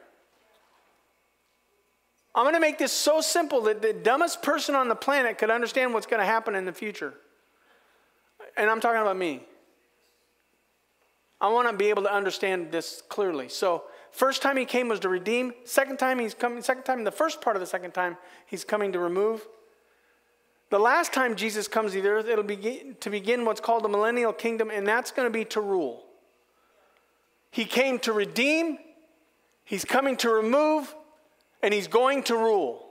[2.33, 5.49] I'm going to make this so simple that the dumbest person on the planet could
[5.49, 7.13] understand what's going to happen in the future.
[8.55, 9.43] And I'm talking about me.
[11.39, 13.47] I want to be able to understand this clearly.
[13.49, 15.53] So, first time he came was to redeem.
[15.65, 16.61] Second time he's coming.
[16.63, 18.17] Second time, the first part of the second time,
[18.47, 19.47] he's coming to remove.
[20.69, 23.89] The last time Jesus comes to the earth, it'll be to begin what's called the
[23.89, 26.03] millennial kingdom, and that's going to be to rule.
[27.51, 28.79] He came to redeem.
[29.63, 30.93] He's coming to remove,
[31.61, 32.85] and he's going to rule.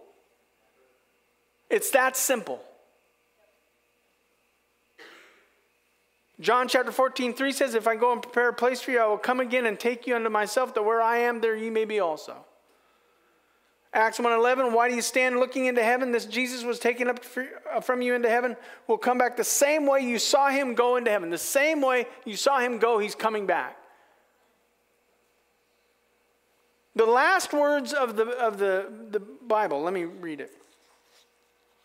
[1.68, 2.62] It's that simple.
[6.41, 9.07] John chapter 14, 3 says, If I go and prepare a place for you, I
[9.07, 11.87] will come again and take you unto myself, that where I am, there ye may
[11.87, 12.37] be also.
[13.95, 16.12] Acts 1.11, why do you stand looking into heaven?
[16.12, 17.20] This Jesus was taken up
[17.72, 18.55] uh, from you into heaven
[18.87, 21.30] will come back the same way you saw him go into heaven.
[21.30, 23.78] The same way you saw him go, he's coming back.
[26.95, 30.53] The last words of the, of the, the Bible, let me read it.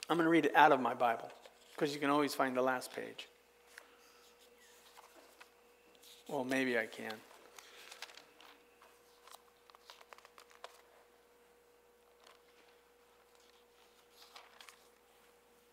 [0.09, 1.29] I'm going to read it out of my Bible
[1.73, 3.27] because you can always find the last page.
[6.31, 7.13] Well, maybe I can.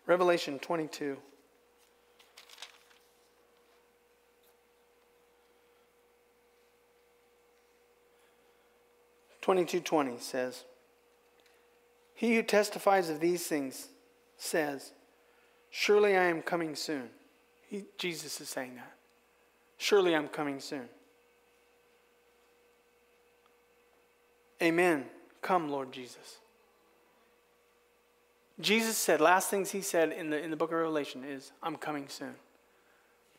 [0.04, 1.16] Revelation 22.
[9.40, 10.64] Twenty-two twenty says,
[12.14, 13.88] "He who testifies of these things
[14.36, 14.92] says,
[15.70, 17.08] Surely I am coming soon."
[17.66, 18.97] He, Jesus is saying that.
[19.78, 20.88] Surely I'm coming soon.
[24.60, 25.04] Amen.
[25.40, 26.38] Come, Lord Jesus.
[28.60, 31.76] Jesus said, last things he said in the, in the book of Revelation is, I'm
[31.76, 32.34] coming soon.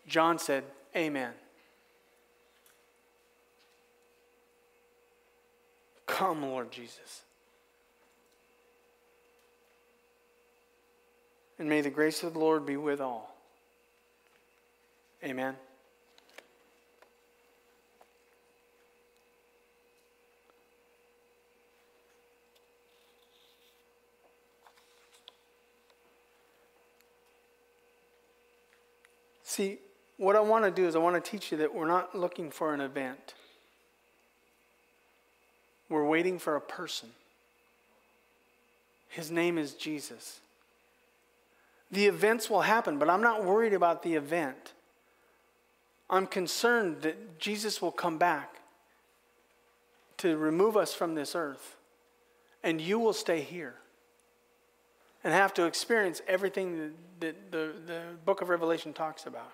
[0.08, 0.64] John said,
[0.96, 1.34] Amen.
[6.06, 7.22] Come, Lord Jesus.
[11.60, 13.36] And may the grace of the Lord be with all.
[15.24, 15.56] Amen.
[29.50, 29.80] See,
[30.18, 32.52] what I want to do is I want to teach you that we're not looking
[32.52, 33.34] for an event.
[35.90, 37.10] We're waiting for a person.
[39.08, 40.40] His name is Jesus.
[41.90, 44.74] The events will happen, but I'm not worried about the event.
[46.12, 48.58] I'm concerned that Jesus will come back
[50.18, 51.76] to remove us from this earth,
[52.64, 53.74] and you will stay here
[55.24, 59.52] and have to experience everything that the, the book of Revelation talks about.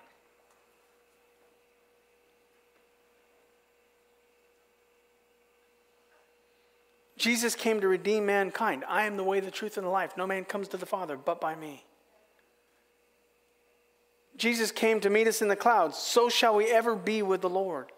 [7.16, 8.84] Jesus came to redeem mankind.
[8.86, 10.16] I am the way, the truth, and the life.
[10.16, 11.84] No man comes to the Father but by me.
[14.36, 15.96] Jesus came to meet us in the clouds.
[15.96, 17.90] So shall we ever be with the Lord.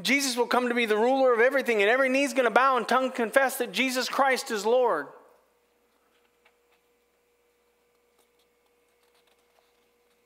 [0.00, 2.50] Jesus will come to be the ruler of everything, and every knee is going to
[2.50, 5.08] bow and tongue confess that Jesus Christ is Lord.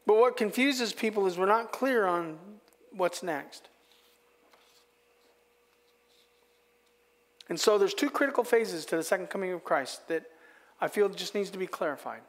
[0.06, 2.38] But what confuses people is we're not clear on
[2.90, 3.68] what's next.
[7.48, 10.24] And so there's two critical phases to the second coming of Christ that
[10.80, 12.20] I feel just needs to be clarified.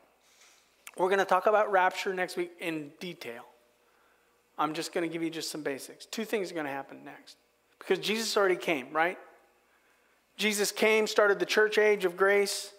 [0.97, 3.43] We're going to talk about rapture next week in detail.
[4.57, 6.05] I'm just going to give you just some basics.
[6.05, 7.37] Two things are going to happen next.
[7.79, 9.17] Because Jesus already came, right?
[10.37, 12.73] Jesus came, started the church age of grace,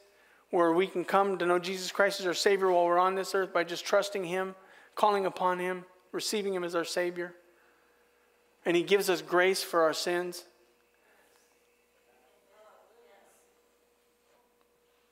[0.51, 3.35] where we can come to know Jesus Christ as our Savior while we're on this
[3.35, 4.55] earth by just trusting Him,
[4.95, 7.35] calling upon Him, receiving Him as our Savior.
[8.64, 10.45] And He gives us grace for our sins.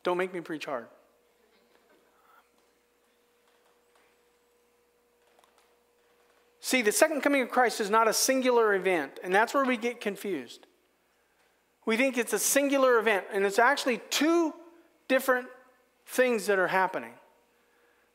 [0.05, 0.87] Don't make me preach hard.
[6.65, 9.77] See, the second coming of Christ is not a singular event, and that's where we
[9.77, 10.69] get confused.
[11.85, 14.55] We think it's a singular event, and it's actually two
[15.09, 15.49] different
[16.07, 17.15] things that are happening.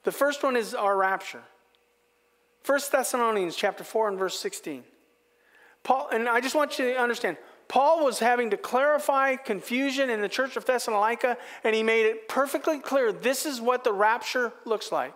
[0.05, 1.43] The first one is our rapture.
[2.65, 4.85] 1 Thessalonians chapter 4 and verse 16.
[5.83, 7.35] Paul, and I just want you to understand,
[7.67, 12.29] Paul was having to clarify confusion in the church of Thessalonica, and he made it
[12.29, 15.13] perfectly clear this is what the rapture looks like.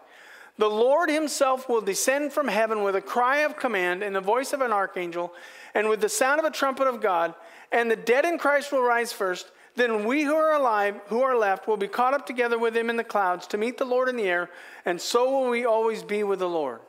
[0.57, 4.53] The Lord himself will descend from heaven with a cry of command and the voice
[4.53, 5.33] of an archangel
[5.73, 7.33] and with the sound of a trumpet of God,
[7.71, 9.49] and the dead in Christ will rise first.
[9.75, 12.89] Then we who are alive, who are left, will be caught up together with him
[12.89, 14.49] in the clouds to meet the Lord in the air,
[14.85, 16.81] and so will we always be with the Lord.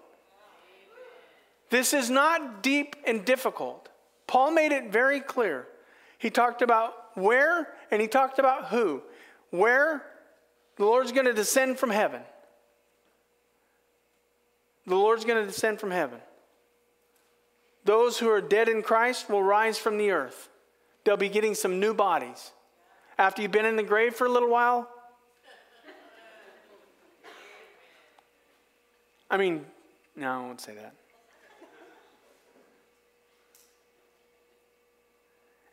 [1.71, 3.89] This is not deep and difficult.
[4.27, 5.67] Paul made it very clear.
[6.19, 9.03] He talked about where and he talked about who.
[9.51, 10.05] Where
[10.77, 12.23] the Lord's going to descend from heaven
[14.87, 16.19] the Lord's going to descend from heaven.
[17.85, 20.49] Those who are dead in Christ will rise from the earth.
[21.05, 22.53] They'll be getting some new bodies.
[23.19, 24.89] After you've been in the grave for a little while,
[29.31, 29.65] I mean,
[30.15, 30.95] no, I won't say that.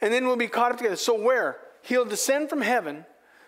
[0.02, 0.96] And then we'll be caught up together.
[0.96, 1.58] So, where?
[1.82, 3.06] He'll descend from heaven,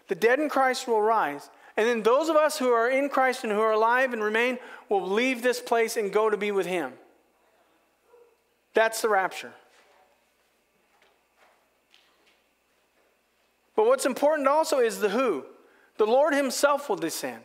[0.07, 1.49] the dead in Christ will rise,
[1.81, 4.59] and then those of us who are in Christ and who are alive and remain
[4.87, 6.93] will leave this place and go to be with Him.
[8.75, 9.51] That's the rapture.
[13.75, 15.43] But what's important also is the who.
[15.97, 17.41] The Lord Himself will descend.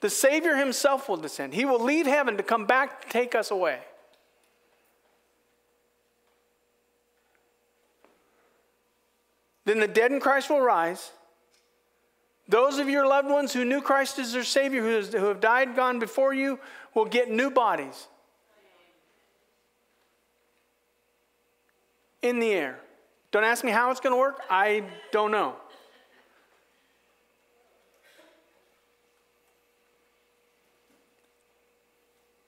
[0.00, 1.54] The Savior Himself will descend.
[1.54, 3.78] He will leave heaven to come back to take us away.
[9.64, 11.12] Then the dead in Christ will rise.
[12.48, 15.98] Those of your loved ones who knew Christ as their Savior, who, have died, gone
[15.98, 16.60] before you,
[16.94, 18.06] will get new bodies
[22.22, 22.78] in the air.
[23.32, 24.40] Don't ask me how it's going to work.
[24.48, 25.56] I don't know.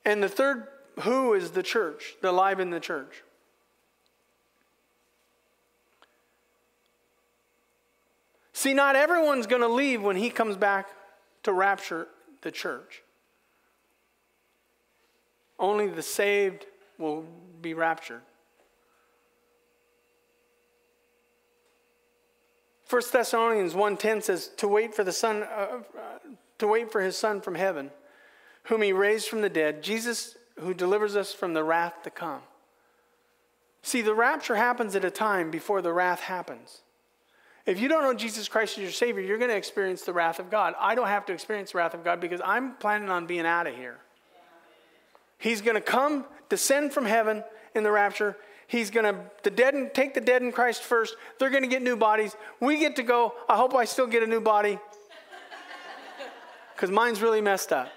[0.05, 0.69] And the third
[1.01, 3.23] who is the church, the live in the church.
[8.59, 10.89] See, not everyone's going to leave when he comes back
[11.45, 12.09] to rapture
[12.43, 13.05] the church.
[15.61, 16.67] Only the saved
[16.99, 17.25] will
[17.63, 18.23] be raptured.
[22.91, 25.83] 1 Thessalonians 1:10 says to wait for the son uh,
[26.59, 27.93] to wait for his son from heaven
[28.65, 32.43] whom he raised from the dead Jesus who delivers us from the wrath to come.
[33.83, 36.83] See the rapture happens at a time before the wrath happens.
[37.69, 40.39] If you don't know Jesus Christ as your Savior, you're going to experience the wrath
[40.39, 40.75] of God.
[40.81, 43.67] I don't have to experience the wrath of God because I'm planning on being out
[43.67, 43.99] of here.
[45.37, 47.45] He's going to come, descend from heaven
[47.75, 48.39] in the rapture.
[48.69, 51.15] He's going to the dead and take the dead in Christ first.
[51.39, 52.35] They're going to get new bodies.
[52.59, 53.35] We get to go.
[53.51, 54.79] I hope I still get a new body
[56.75, 57.91] because mine's really messed up.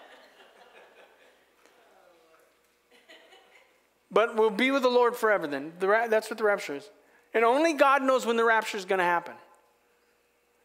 [4.11, 5.71] But we'll be with the Lord forever then.
[5.79, 6.89] The, that's what the rapture is.
[7.33, 9.35] And only God knows when the rapture is going to happen.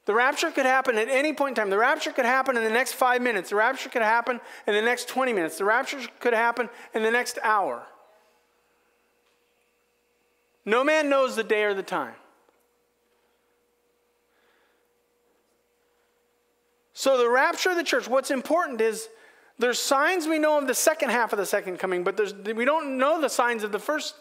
[0.06, 1.70] The rapture could happen at any point in time.
[1.70, 3.50] The rapture could happen in the next five minutes.
[3.50, 5.58] The rapture could happen in the next 20 minutes.
[5.58, 7.82] The rapture could happen in the next hour.
[10.64, 12.14] No man knows the day or the time.
[16.92, 19.08] So, the rapture of the church, what's important is
[19.58, 22.18] there's signs we know of the second half of the second coming, but
[22.54, 24.14] we don't know the signs of the first,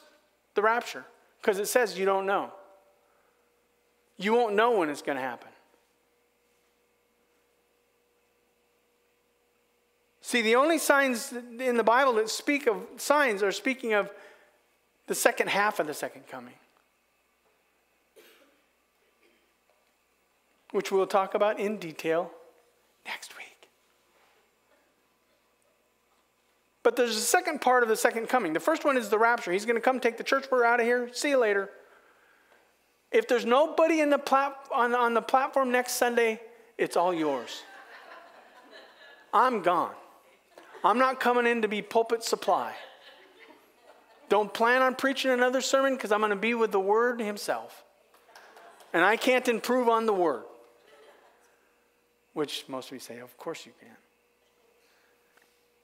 [0.56, 1.06] the rapture,
[1.42, 2.52] because it says you don't know.
[4.18, 5.50] You won't know when it's going to happen.
[10.36, 14.12] See, the only signs in the Bible that speak of signs are speaking of
[15.08, 16.56] the second half of the second coming,
[20.72, 22.32] which we'll talk about in detail
[23.06, 23.70] next week.
[26.84, 28.52] But there's a second part of the second coming.
[28.52, 29.54] The first one is the rapture.
[29.54, 30.48] He's going to come take the church.
[30.52, 31.10] We're out of here.
[31.14, 31.70] See you later.
[33.10, 36.42] If there's nobody in the plat- on, on the platform next Sunday,
[36.78, 37.64] it's all yours.
[39.34, 39.94] I'm gone.
[40.86, 42.72] I'm not coming in to be pulpit supply.
[44.30, 47.84] Don't plan on preaching another sermon because I'm going to be with the Word Himself.
[48.94, 50.44] And I can't improve on the Word.
[52.34, 53.96] Which most of you say, of course you can.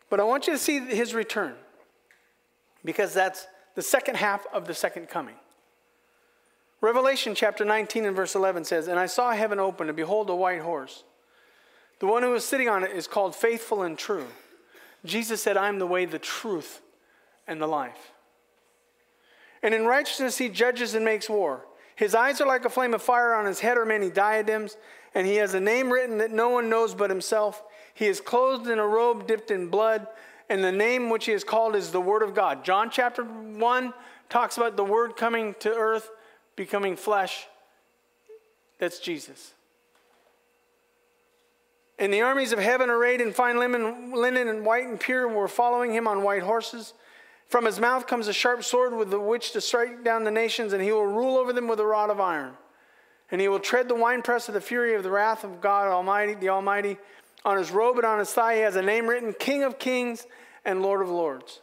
[0.10, 1.56] But I want you to see His return
[2.86, 5.36] because that's the second half of the second coming.
[6.80, 10.36] Revelation chapter 19 and verse 11 says, And I saw heaven open, and behold, a
[10.36, 11.04] white horse.
[12.00, 14.28] The one who was sitting on it is called faithful and true.
[15.06, 16.82] Jesus said, I am the way, the truth,
[17.48, 18.12] and the life.
[19.64, 21.66] And in righteousness he judges and makes war.
[21.96, 24.78] His eyes are like a flame of fire, on his head are many diadems,
[25.14, 27.64] and he has a name written that no one knows but himself.
[27.94, 30.08] He is clothed in a robe dipped in blood,
[30.50, 32.64] and the name which he is called is the Word of God.
[32.64, 33.94] John chapter 1
[34.30, 36.10] talks about the Word coming to earth,
[36.56, 37.46] becoming flesh.
[38.80, 39.54] That's Jesus.
[42.02, 45.48] And the armies of heaven, arrayed in fine linen, linen and white and pure, were
[45.48, 46.96] following him on white horses.
[47.48, 50.82] From his mouth comes a sharp sword with which to strike down the nations, and
[50.82, 52.54] he will rule over them with a rod of iron.
[53.30, 56.34] And he will tread the winepress of the fury of the wrath of God Almighty,
[56.34, 56.98] the Almighty.
[57.46, 60.26] On his robe and on his thigh, he has a name written King of Kings
[60.66, 61.62] and Lord of Lords.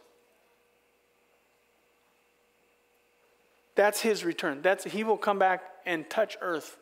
[3.75, 4.61] That's his return.
[4.61, 6.77] That's he will come back and touch earth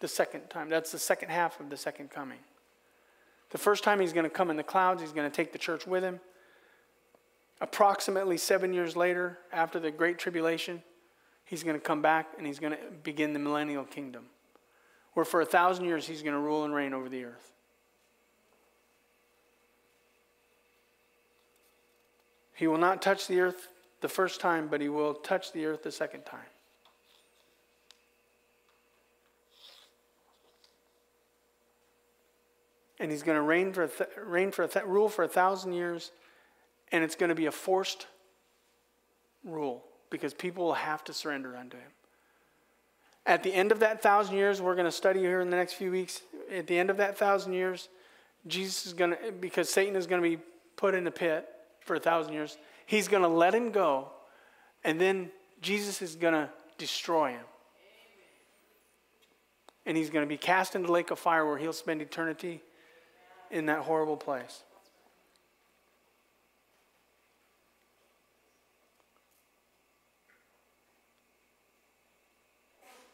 [0.00, 0.70] the second time.
[0.70, 2.38] That's the second half of the second coming.
[3.54, 5.58] The first time he's going to come in the clouds, he's going to take the
[5.58, 6.18] church with him.
[7.60, 10.82] Approximately seven years later, after the Great Tribulation,
[11.44, 14.24] he's going to come back and he's going to begin the millennial kingdom,
[15.12, 17.52] where for a thousand years he's going to rule and reign over the earth.
[22.54, 23.68] He will not touch the earth
[24.00, 26.40] the first time, but he will touch the earth the second time.
[33.00, 36.12] And he's going to reign for, th- reign for th- rule for a thousand years,
[36.92, 38.06] and it's going to be a forced
[39.44, 41.90] rule because people will have to surrender unto him.
[43.26, 45.74] At the end of that thousand years, we're going to study here in the next
[45.74, 46.20] few weeks.
[46.52, 47.88] At the end of that thousand years,
[48.46, 50.42] Jesus is going to, because Satan is going to be
[50.76, 51.48] put in the pit
[51.80, 54.10] for a thousand years, he's going to let him go,
[54.84, 55.30] and then
[55.62, 57.44] Jesus is going to destroy him.
[59.86, 62.62] And he's going to be cast into the lake of fire where he'll spend eternity
[63.54, 64.64] in that horrible place.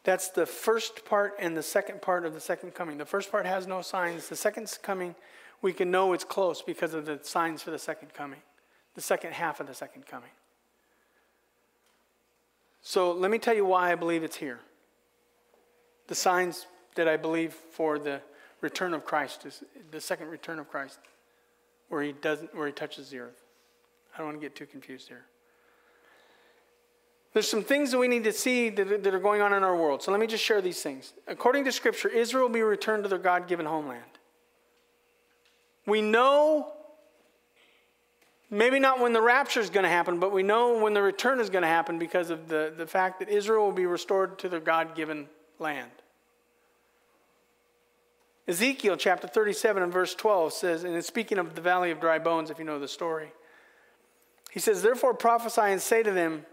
[0.03, 2.97] That's the first part and the second part of the second coming.
[2.97, 4.29] The first part has no signs.
[4.29, 5.13] The second coming,
[5.61, 8.39] we can know it's close because of the signs for the second coming,
[8.95, 10.31] the second half of the second coming.
[12.81, 14.59] So let me tell you why I believe it's here.
[16.07, 16.65] The signs
[16.95, 18.21] that I believe for the
[18.61, 20.99] return of Christ is the second return of Christ,
[21.89, 23.43] where he doesn't, where he touches the earth.
[24.13, 25.25] I don't want to get too confused here.
[27.33, 29.75] There's some things that we need to see that, that are going on in our
[29.75, 30.03] world.
[30.03, 31.13] So let me just share these things.
[31.27, 34.03] According to Scripture, Israel will be returned to their God given homeland.
[35.85, 36.73] We know,
[38.49, 41.39] maybe not when the rapture is going to happen, but we know when the return
[41.39, 44.49] is going to happen because of the, the fact that Israel will be restored to
[44.49, 45.27] their God given
[45.57, 45.89] land.
[48.47, 52.19] Ezekiel chapter 37 and verse 12 says, and it's speaking of the valley of dry
[52.19, 53.31] bones, if you know the story.
[54.51, 56.45] He says, Therefore prophesy and say to them,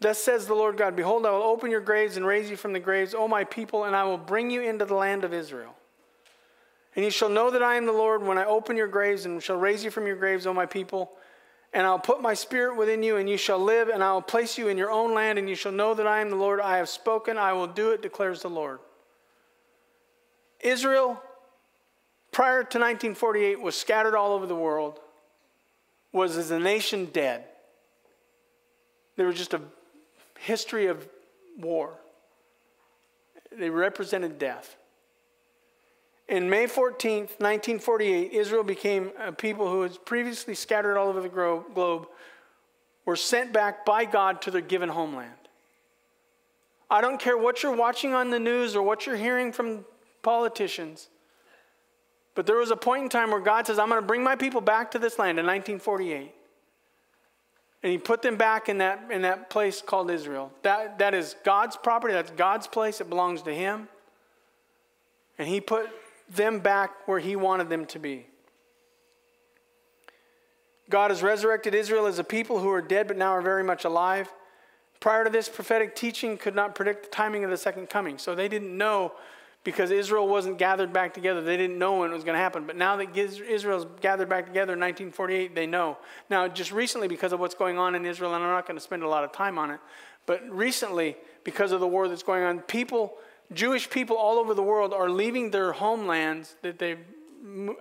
[0.00, 2.72] Thus says the Lord God, Behold, I will open your graves and raise you from
[2.72, 5.74] the graves, O my people, and I will bring you into the land of Israel.
[6.94, 9.42] And you shall know that I am the Lord when I open your graves and
[9.42, 11.12] shall raise you from your graves, O my people.
[11.72, 14.56] And I'll put my spirit within you, and you shall live, and I will place
[14.56, 16.60] you in your own land, and you shall know that I am the Lord.
[16.60, 18.80] I have spoken, I will do it, declares the Lord.
[20.60, 21.22] Israel,
[22.36, 25.00] prior to 1948, was scattered all over the world,
[26.12, 27.46] was as a nation dead.
[29.16, 29.62] There was just a
[30.38, 31.08] history of
[31.58, 31.94] war.
[33.50, 34.76] They represented death.
[36.28, 41.30] In May 14th, 1948, Israel became a people who was previously scattered all over the
[41.30, 42.06] globe,
[43.06, 45.32] were sent back by God to their given homeland.
[46.90, 49.86] I don't care what you're watching on the news or what you're hearing from
[50.20, 51.08] politicians.
[52.36, 54.36] But there was a point in time where God says, I'm going to bring my
[54.36, 56.32] people back to this land in 1948.
[57.82, 60.52] And he put them back in that, in that place called Israel.
[60.62, 63.88] That, that is God's property, that's God's place, it belongs to him.
[65.38, 65.88] And he put
[66.28, 68.26] them back where he wanted them to be.
[70.90, 73.84] God has resurrected Israel as a people who are dead but now are very much
[73.84, 74.28] alive.
[75.00, 78.18] Prior to this, prophetic teaching could not predict the timing of the second coming.
[78.18, 79.12] So they didn't know
[79.66, 81.42] because Israel wasn't gathered back together.
[81.42, 82.68] They didn't know when it was going to happen.
[82.68, 85.98] But now that Israel's gathered back together in 1948, they know.
[86.30, 88.82] Now, just recently, because of what's going on in Israel, and I'm not going to
[88.82, 89.80] spend a lot of time on it,
[90.24, 93.14] but recently, because of the war that's going on, people,
[93.52, 97.00] Jewish people all over the world are leaving their homelands that they've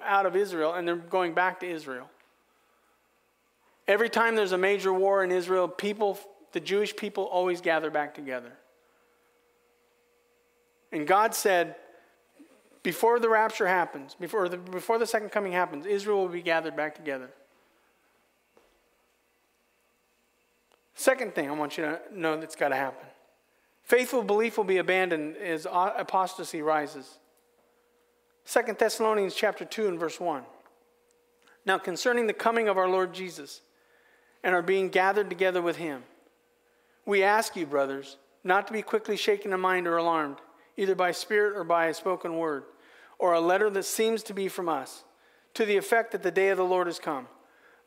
[0.01, 2.09] out of Israel and they're going back to Israel.
[3.87, 6.19] Every time there's a major war in Israel, people,
[6.51, 8.51] the Jewish people, always gather back together.
[10.95, 11.75] And God said,
[12.81, 16.73] before the rapture happens, before the, before the second coming happens, Israel will be gathered
[16.73, 17.29] back together.
[20.93, 23.05] Second thing I want you to know that's got to happen
[23.83, 27.19] faithful belief will be abandoned as apostasy rises.
[28.45, 30.43] Second Thessalonians chapter 2 and verse 1.
[31.65, 33.61] Now concerning the coming of our Lord Jesus
[34.43, 36.03] and our being gathered together with him,
[37.05, 40.37] we ask you, brothers, not to be quickly shaken in mind or alarmed,
[40.77, 42.63] either by spirit or by a spoken word,
[43.17, 45.03] or a letter that seems to be from us,
[45.53, 47.27] to the effect that the day of the Lord has come.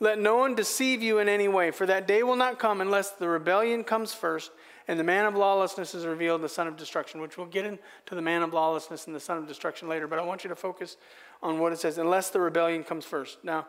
[0.01, 3.11] Let no one deceive you in any way, for that day will not come unless
[3.11, 4.53] the rebellion comes first
[4.87, 7.81] and the man of lawlessness is revealed, the son of destruction, which we'll get into
[8.15, 10.57] the man of lawlessness and the son of destruction later, but I want you to
[10.57, 10.97] focus
[11.43, 13.39] on what it says, unless the rebellion comes first.
[13.45, 13.67] Now,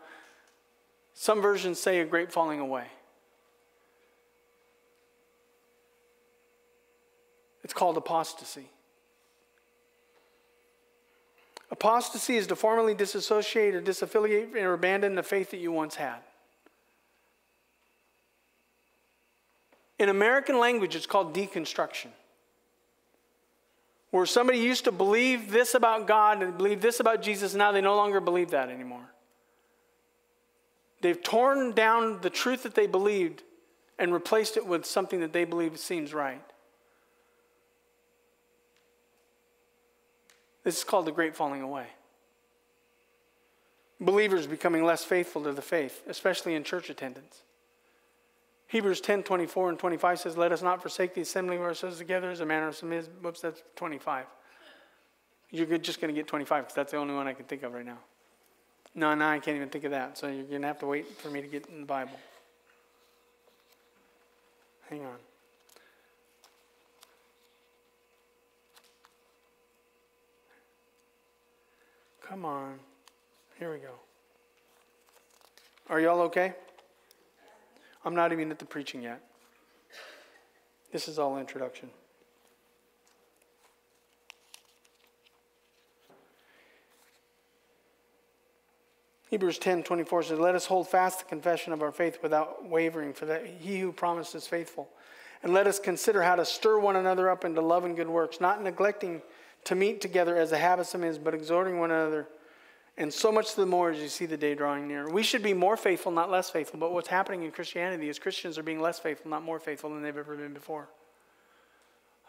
[1.12, 2.86] some versions say a great falling away.
[7.62, 8.70] It's called apostasy.
[11.70, 16.18] Apostasy is to formally disassociate or disaffiliate or abandon the faith that you once had.
[19.98, 22.08] In American language, it's called deconstruction.
[24.10, 27.80] Where somebody used to believe this about God and believe this about Jesus, now they
[27.80, 29.06] no longer believe that anymore.
[31.02, 33.42] They've torn down the truth that they believed
[33.98, 36.42] and replaced it with something that they believe seems right.
[40.70, 41.88] This is called the great falling away.
[43.98, 47.42] Believers becoming less faithful to the faith, especially in church attendance.
[48.68, 52.30] Hebrews 10 24 and 25 says, Let us not forsake the assembling of ourselves together
[52.30, 53.08] as a manner of some is.
[53.20, 54.26] Whoops, that's 25.
[55.50, 57.74] You're just going to get 25 because that's the only one I can think of
[57.74, 57.98] right now.
[58.94, 60.18] No, no, I can't even think of that.
[60.18, 62.20] So you're going to have to wait for me to get in the Bible.
[64.88, 65.16] Hang on.
[72.30, 72.78] Come on.
[73.58, 73.90] Here we go.
[75.88, 76.54] Are y'all okay?
[78.04, 79.20] I'm not even at the preaching yet.
[80.92, 81.90] This is all introduction.
[89.30, 93.12] Hebrews 10 24 says, Let us hold fast the confession of our faith without wavering,
[93.12, 94.88] for that he who promised is faithful.
[95.42, 98.40] And let us consider how to stir one another up into love and good works,
[98.40, 99.20] not neglecting
[99.64, 102.26] to meet together as the habit some is, but exhorting one another.
[102.96, 105.08] And so much the more as you see the day drawing near.
[105.08, 106.78] We should be more faithful, not less faithful.
[106.78, 110.02] But what's happening in Christianity is Christians are being less faithful, not more faithful than
[110.02, 110.88] they've ever been before.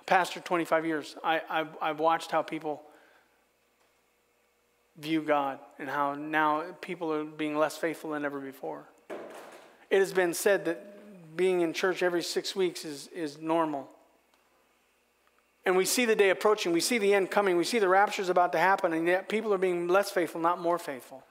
[0.06, 2.84] Pastor 25 years, I, I've, I've watched how people
[4.98, 8.86] view God and how now people are being less faithful than ever before.
[9.90, 13.90] It has been said that being in church every six weeks is, is normal.
[15.66, 16.72] And we see the day approaching.
[16.72, 17.56] We see the end coming.
[17.56, 20.42] We see the rapture is about to happen, and yet people are being less faithful,
[20.42, 21.24] not more faithful.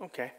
[0.00, 0.32] Okay.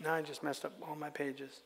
[0.00, 1.60] Now I just messed up all my pages.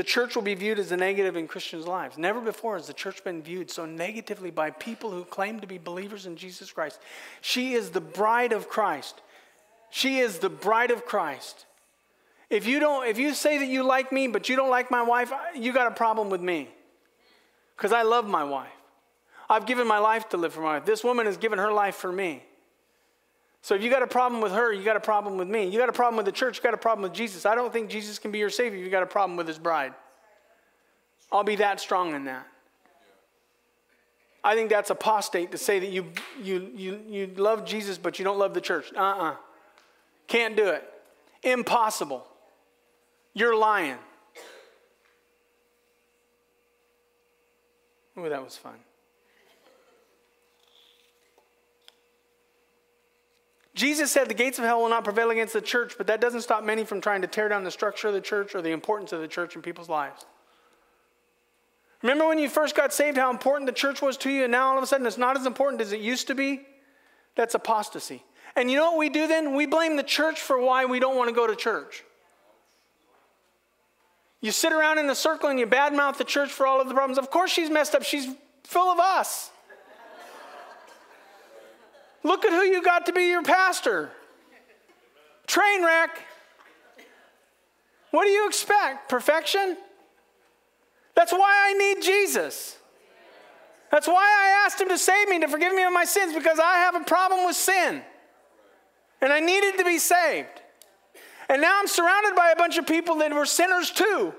[0.00, 2.16] The church will be viewed as a negative in Christians' lives.
[2.16, 5.76] Never before has the church been viewed so negatively by people who claim to be
[5.76, 6.98] believers in Jesus Christ.
[7.42, 9.20] She is the bride of Christ.
[9.90, 11.66] She is the bride of Christ.
[12.48, 15.02] If you don't if you say that you like me but you don't like my
[15.02, 16.70] wife, you got a problem with me.
[17.76, 18.72] Cuz I love my wife.
[19.50, 20.86] I've given my life to live for my wife.
[20.86, 22.42] This woman has given her life for me.
[23.62, 25.66] So if you got a problem with her, you got a problem with me.
[25.66, 27.44] You got a problem with the church, you got a problem with Jesus.
[27.44, 29.58] I don't think Jesus can be your savior if you got a problem with his
[29.58, 29.92] bride.
[31.30, 32.46] I'll be that strong in that.
[34.42, 36.06] I think that's apostate to say that you,
[36.42, 38.86] you, you, you love Jesus but you don't love the church.
[38.96, 39.30] Uh uh-uh.
[39.32, 39.36] uh.
[40.26, 40.84] can not do it.
[41.42, 42.26] Impossible.
[43.34, 43.98] You're lying.
[48.18, 48.74] Ooh, that was fun.
[53.74, 56.42] Jesus said the gates of hell will not prevail against the church, but that doesn't
[56.42, 59.12] stop many from trying to tear down the structure of the church or the importance
[59.12, 60.26] of the church in people's lives.
[62.02, 64.70] Remember when you first got saved, how important the church was to you, and now
[64.70, 66.62] all of a sudden it's not as important as it used to be?
[67.36, 68.24] That's apostasy.
[68.56, 69.54] And you know what we do then?
[69.54, 72.02] We blame the church for why we don't want to go to church.
[74.40, 76.94] You sit around in a circle and you badmouth the church for all of the
[76.94, 77.18] problems.
[77.18, 78.02] Of course, she's messed up.
[78.02, 78.26] She's
[78.64, 79.50] full of us.
[82.22, 84.10] Look at who you got to be your pastor.
[85.46, 86.26] Train wreck.
[88.10, 89.08] What do you expect?
[89.08, 89.76] Perfection?
[91.14, 92.76] That's why I need Jesus.
[93.90, 96.58] That's why I asked him to save me, to forgive me of my sins, because
[96.58, 98.02] I have a problem with sin.
[99.20, 100.62] And I needed to be saved.
[101.48, 104.32] And now I'm surrounded by a bunch of people that were sinners too.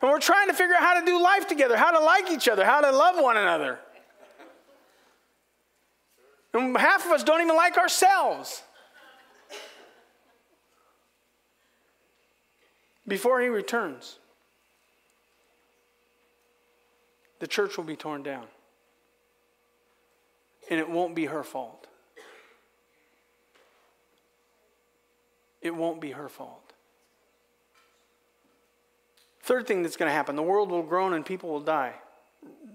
[0.00, 2.48] And we're trying to figure out how to do life together, how to like each
[2.48, 3.78] other, how to love one another.
[6.52, 8.62] And half of us don't even like ourselves.
[13.06, 14.18] Before he returns,
[17.40, 18.46] the church will be torn down.
[20.70, 21.88] And it won't be her fault.
[25.60, 26.72] It won't be her fault.
[29.42, 31.94] Third thing that's going to happen the world will groan and people will die.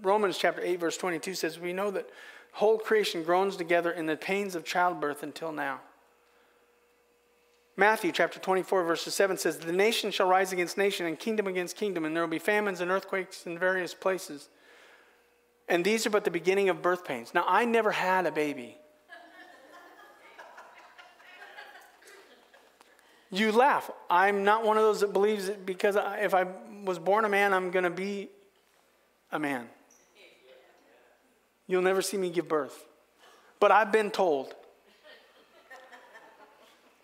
[0.02, 2.08] Romans chapter 8, verse 22 says, We know that
[2.56, 5.78] whole creation groans together in the pains of childbirth until now.
[7.76, 11.76] Matthew chapter 24, verses 7 says, The nation shall rise against nation and kingdom against
[11.76, 14.48] kingdom, and there will be famines and earthquakes in various places.
[15.68, 17.34] And these are but the beginning of birth pains.
[17.34, 18.78] Now, I never had a baby.
[23.30, 23.90] You laugh.
[24.08, 26.46] I'm not one of those that believes that because if I
[26.84, 28.30] was born a man, I'm going to be
[29.30, 29.68] a man.
[31.66, 32.84] You'll never see me give birth.
[33.58, 34.54] But I've been told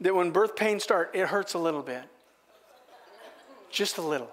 [0.01, 2.03] that when birth pains start, it hurts a little bit.
[3.71, 4.31] Just a little.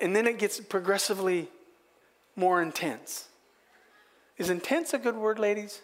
[0.00, 1.48] And then it gets progressively
[2.34, 3.28] more intense.
[4.38, 5.80] Is intense a good word, ladies?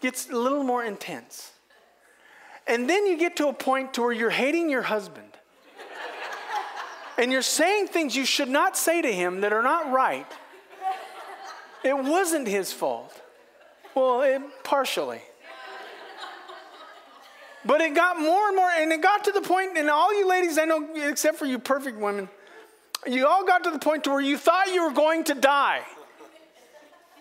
[0.00, 1.52] Gets a little more intense.
[2.66, 5.26] And then you get to a point to where you're hating your husband.
[7.18, 10.26] and you're saying things you should not say to him that are not right.
[11.84, 13.20] It wasn't his fault.
[13.94, 15.20] Well, it, partially.
[17.64, 20.28] But it got more and more, and it got to the point, and all you
[20.28, 22.28] ladies I know, except for you perfect women,
[23.06, 25.82] you all got to the point to where you thought you were going to die.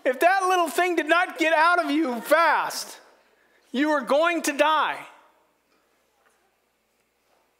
[0.03, 2.99] If that little thing did not get out of you fast,
[3.71, 4.97] you were going to die.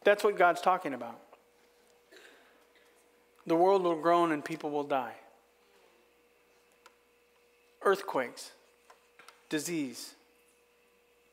[0.04, 1.20] That's what God's talking about.
[3.46, 5.14] The world will groan and people will die.
[7.84, 8.52] Earthquakes,
[9.50, 10.14] disease,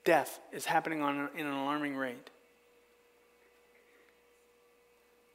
[0.05, 2.31] death is happening on, in an alarming rate.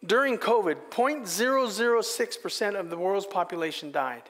[0.06, 4.24] During COVID, 0.006% of the world's population died.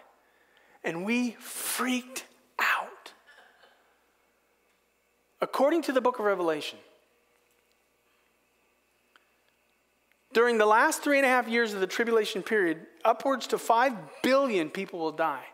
[0.83, 2.25] And we freaked
[2.59, 3.13] out.
[5.41, 6.77] According to the book of Revelation,
[10.33, 13.93] during the last three and a half years of the tribulation period, upwards to 5
[14.21, 15.45] billion people will die.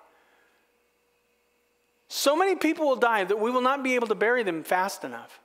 [2.10, 5.04] So many people will die that we will not be able to bury them fast
[5.04, 5.40] enough.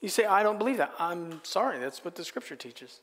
[0.00, 0.92] You say, I don't believe that.
[0.98, 3.00] I'm sorry, that's what the scripture teaches.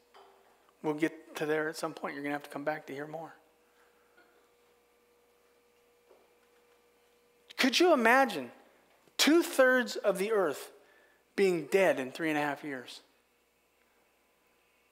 [0.82, 2.16] We'll get to there at some point.
[2.16, 3.34] You're going to have to come back to hear more.
[7.58, 8.50] Could you imagine
[9.18, 10.72] two thirds of the earth
[11.36, 13.02] being dead in three and a half years?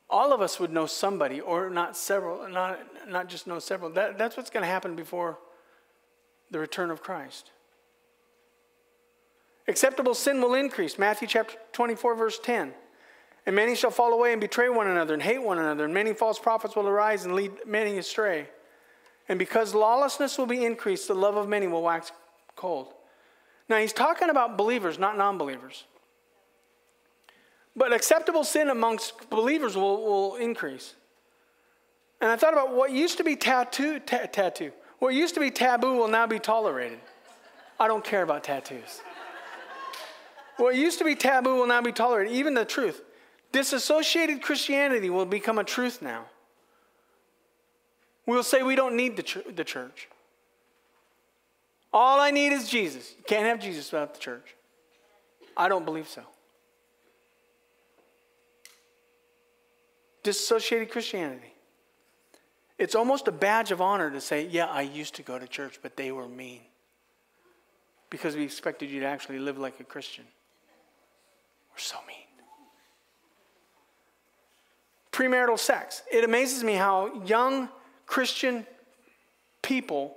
[0.08, 3.90] All of us would know somebody, or not several, not, not just know several.
[3.92, 5.40] That, that's what's going to happen before
[6.52, 7.52] the return of Christ.
[9.68, 10.98] Acceptable sin will increase.
[10.98, 12.74] Matthew chapter 24, verse 10.
[13.46, 16.14] And many shall fall away and betray one another and hate one another, and many
[16.14, 18.48] false prophets will arise and lead many astray.
[19.28, 22.12] And because lawlessness will be increased, the love of many will wax
[22.56, 22.94] cold.
[23.70, 25.84] Now, he's talking about believers, not non believers.
[27.76, 30.96] But acceptable sin amongst believers will, will increase.
[32.20, 34.72] And I thought about what used to be tattoo, ta- tattoo.
[35.00, 37.00] What used to be taboo will now be tolerated.
[37.80, 39.02] I don't care about tattoos.
[40.58, 43.02] What used to be taboo will now be tolerated, even the truth.
[43.54, 46.26] Disassociated Christianity will become a truth now.
[48.26, 50.10] We'll say we don't need the, ch- the church.
[51.92, 53.16] All I need is Jesus.
[53.18, 54.56] You can't have Jesus without the church.
[55.58, 56.22] I don't believe so.
[60.22, 61.54] Disassociated Christianity.
[62.80, 65.80] It's almost a badge of honor to say, yeah, I used to go to church,
[65.84, 66.62] but they were mean.
[68.10, 70.24] Because we expected you to actually live like a Christian.
[71.72, 72.16] We're so mean.
[75.12, 76.04] Premarital sex.
[76.10, 77.68] It amazes me how young
[78.06, 78.66] Christian
[79.62, 80.16] people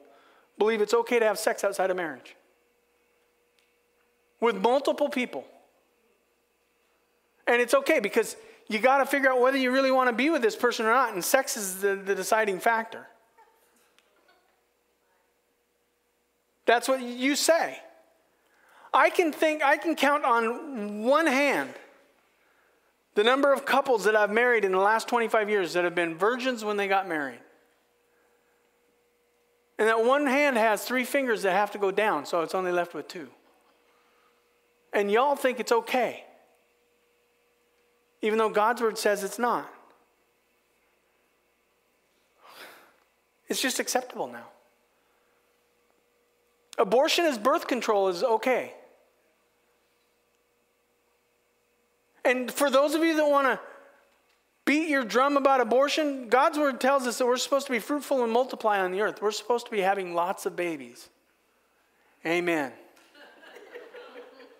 [0.57, 2.37] believe it's okay to have sex outside of marriage.
[4.43, 5.45] with multiple people.
[7.47, 8.37] And it's okay because
[8.73, 10.93] you got to figure out whether you really want to be with this person or
[10.93, 13.07] not, and sex is the, the deciding factor.
[16.65, 17.79] That's what you say.
[18.95, 21.73] I can think, I can count on one hand
[23.15, 26.17] the number of couples that I've married in the last 25 years that have been
[26.17, 27.41] virgins when they got married.
[29.79, 32.73] And that one hand has three fingers that have to go down, so it's only
[32.73, 33.29] left with two.
[34.93, 36.25] And y'all think it's okay,
[38.23, 39.69] even though God's word says it's not.
[43.49, 44.47] It's just acceptable now.
[46.79, 48.73] Abortion as birth control is okay.
[52.25, 53.61] And for those of you that want to
[54.65, 58.23] beat your drum about abortion, God's word tells us that we're supposed to be fruitful
[58.23, 59.21] and multiply on the earth.
[59.21, 61.09] We're supposed to be having lots of babies.
[62.25, 62.73] Amen.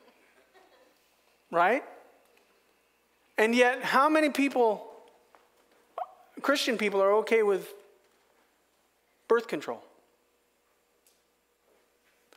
[1.53, 1.85] right?
[3.43, 4.87] And yet, how many people,
[6.43, 7.75] Christian people, are okay with
[9.27, 9.83] birth control?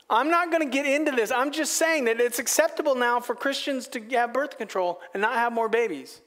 [0.10, 1.30] I'm not going to get into this.
[1.30, 5.36] I'm just saying that it's acceptable now for Christians to have birth control and not
[5.36, 6.22] have more babies.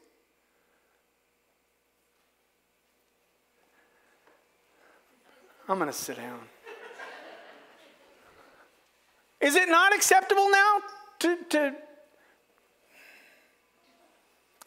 [5.68, 6.38] I'm going to sit down.
[9.40, 10.78] Is it not acceptable now
[11.18, 11.74] to, to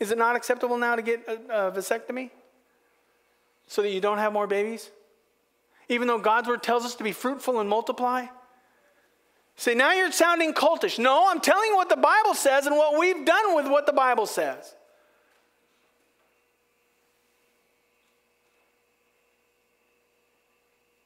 [0.02, 2.32] is it not acceptable now to get a, a vasectomy
[3.68, 4.90] so that you don't have more babies?
[5.90, 8.26] Even though God's word tells us to be fruitful and multiply?
[9.56, 10.98] Say, now you're sounding cultish.
[10.98, 13.94] No, I'm telling you what the Bible says and what we've done with what the
[13.94, 14.74] Bible says.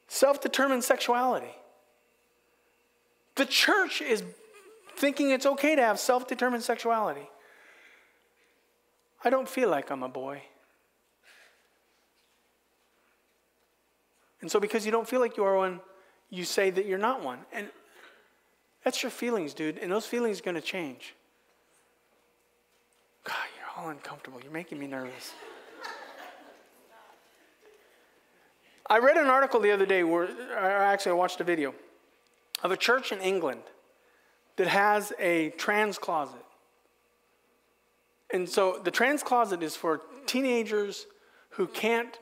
[0.07, 1.53] Self determined sexuality.
[3.35, 4.23] The church is
[4.95, 7.27] thinking it's okay to have self determined sexuality.
[9.25, 10.43] I don't feel like I'm a boy.
[14.39, 15.81] And so, because you don't feel like you are one,
[16.29, 17.39] you say that you're not one.
[17.51, 17.69] And
[18.83, 19.79] that's your feelings, dude.
[19.79, 21.15] And those feelings are going to change.
[23.23, 24.39] God, you're all uncomfortable.
[24.43, 25.33] You're making me nervous.
[28.87, 31.73] I read an article the other day where, actually, I watched a video
[32.61, 33.63] of a church in England
[34.57, 36.44] that has a trans closet.
[38.31, 41.05] And so the trans closet is for teenagers
[41.51, 42.19] who can't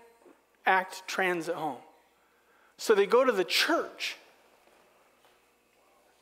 [0.65, 1.77] act trans at home.
[2.77, 4.17] So they go to the church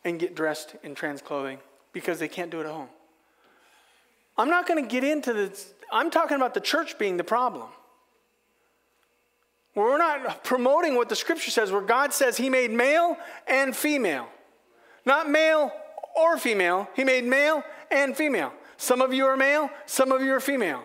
[0.03, 1.59] and get dressed in trans clothing
[1.93, 2.89] because they can't do it at home.
[4.37, 5.73] I'm not going to get into this.
[5.91, 7.67] I'm talking about the church being the problem.
[9.75, 13.17] We're not promoting what the scripture says, where God says He made male
[13.47, 14.27] and female.
[15.05, 15.71] Not male
[16.15, 18.53] or female, He made male and female.
[18.81, 20.83] Some of you are male, some of you are female.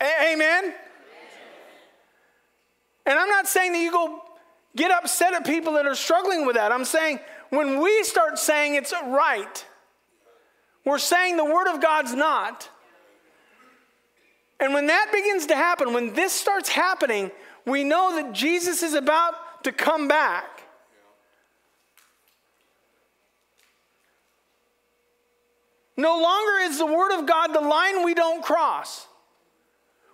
[0.00, 0.72] A- Amen?
[3.04, 4.22] And I'm not saying that you go
[4.74, 6.72] get upset at people that are struggling with that.
[6.72, 7.20] I'm saying
[7.50, 9.66] when we start saying it's right,
[10.86, 12.70] we're saying the Word of God's not.
[14.60, 17.30] And when that begins to happen, when this starts happening,
[17.66, 20.57] we know that Jesus is about to come back.
[25.98, 29.08] No longer is the Word of God the line we don't cross.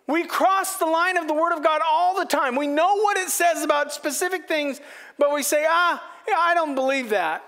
[0.07, 2.57] We cross the line of the Word of God all the time.
[2.57, 4.81] We know what it says about specific things,
[5.19, 7.45] but we say, ah, yeah, I don't believe that.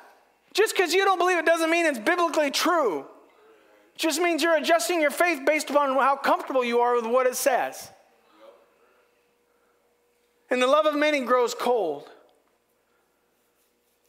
[0.53, 3.01] Just because you don't believe it doesn't mean it's biblically true.
[3.95, 7.27] It just means you're adjusting your faith based upon how comfortable you are with what
[7.27, 7.91] it says.
[10.51, 12.11] And the love of many grows cold.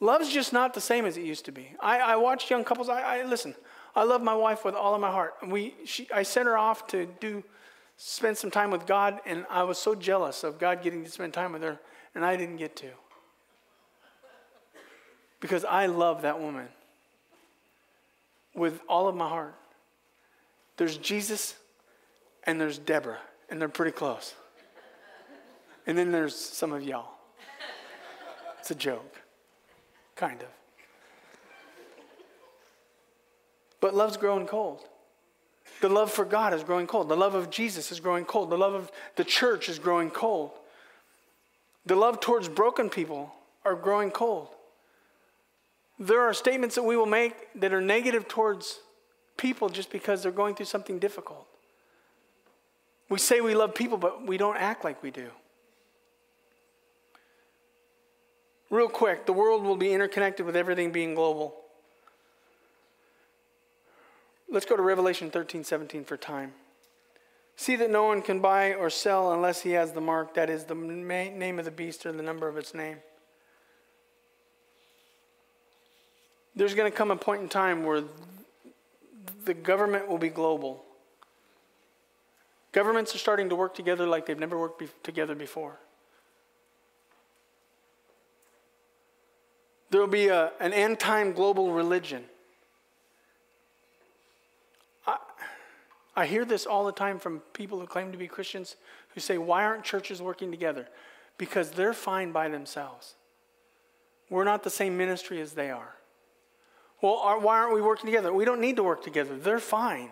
[0.01, 1.71] Love's just not the same as it used to be.
[1.79, 2.89] I, I watch young couples.
[2.89, 3.55] I, I listen.
[3.97, 5.33] I love my wife with all of my heart.
[5.47, 7.43] We, she, I sent her off to do
[7.97, 11.33] spend some time with God, and I was so jealous of God getting to spend
[11.33, 11.79] time with her,
[12.13, 12.89] and I didn't get to.
[15.39, 16.67] Because I love that woman
[18.53, 19.55] with all of my heart.
[20.77, 21.55] There's Jesus
[22.43, 23.19] and there's Deborah,
[23.49, 24.35] and they're pretty close.
[25.87, 27.09] And then there's some of y'all.
[28.59, 29.15] It's a joke,
[30.15, 30.49] kind of.
[33.88, 34.81] But love's growing cold.
[35.80, 37.07] The love for God is growing cold.
[37.07, 38.49] The love of Jesus is growing cold.
[38.49, 40.51] The love of the church is growing cold.
[41.85, 43.34] The love towards broken people
[43.64, 44.49] are growing cold.
[45.97, 48.81] There are statements that we will make that are negative towards
[49.38, 51.47] people just because they're going through something difficult.
[53.07, 55.30] We say we love people, but we don't act like we do.
[58.69, 61.55] Real quick, the world will be interconnected with everything being global.
[64.49, 66.53] Let's go to Revelation 13, 17 for time.
[67.55, 70.65] See that no one can buy or sell unless he has the mark, that is,
[70.65, 72.97] the name of the beast or the number of its name.
[76.55, 78.03] There's going to come a point in time where
[79.45, 80.83] the government will be global.
[82.71, 85.77] Governments are starting to work together like they've never worked be- together before.
[89.89, 92.23] There will be a, an end time global religion.
[96.18, 98.76] I hear this all the time from people who claim to be Christians
[99.14, 100.88] who say, Why aren't churches working together?
[101.38, 103.14] Because they're fine by themselves.
[104.27, 105.94] We're not the same ministry as they are.
[107.02, 108.34] Well, are, why aren't we working together?
[108.34, 109.38] We don't need to work together.
[109.38, 110.10] They're fine.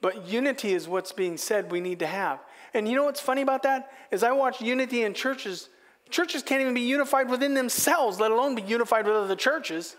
[0.00, 2.40] But unity is what's being said we need to have.
[2.74, 3.92] And you know what's funny about that?
[4.10, 5.68] Is I watch unity in churches.
[6.10, 9.94] Churches can't even be unified within themselves, let alone be unified with other churches.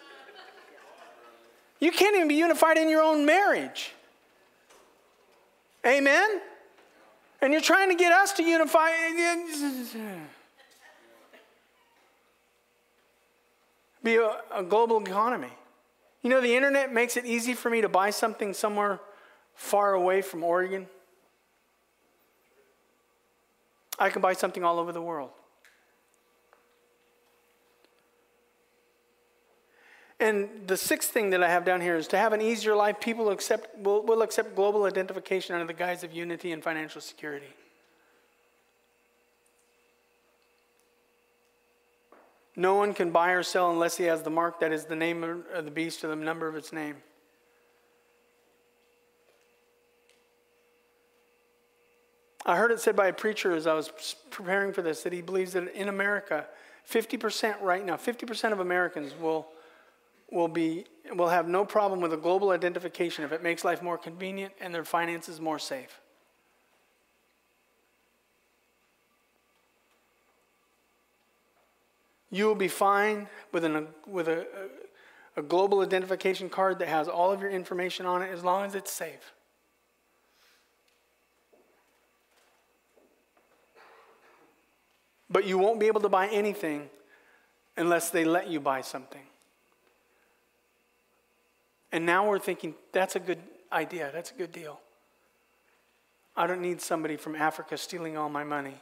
[1.80, 3.92] You can't even be unified in your own marriage.
[5.86, 6.42] Amen?
[7.42, 8.90] And you're trying to get us to unify.
[14.04, 15.52] Be a, a global economy.
[16.24, 19.00] You know, the internet makes it easy for me to buy something somewhere
[19.54, 20.88] far away from Oregon.
[24.00, 25.32] I can buy something all over the world.
[30.20, 33.00] And the sixth thing that I have down here is to have an easier life,
[33.00, 37.54] people accept, will, will accept global identification under the guise of unity and financial security.
[42.56, 45.24] No one can buy or sell unless he has the mark that is the name
[45.54, 46.96] of the beast or the number of its name.
[52.44, 55.22] I heard it said by a preacher as I was preparing for this that he
[55.22, 56.48] believes that in America,
[56.90, 59.48] 50% right now, 50% of Americans will
[60.32, 63.98] will, be, will have no problem with a global identification if it makes life more
[63.98, 66.02] convenient and their finances more safe.
[72.30, 74.46] You will be fine with, an, with a,
[75.36, 78.66] a, a global identification card that has all of your information on it as long
[78.66, 79.34] as it's safe.
[85.30, 86.90] But you won't be able to buy anything
[87.76, 89.22] unless they let you buy something.
[91.92, 93.40] And now we're thinking, that's a good
[93.72, 94.80] idea, that's a good deal.
[96.36, 98.76] I don't need somebody from Africa stealing all my money.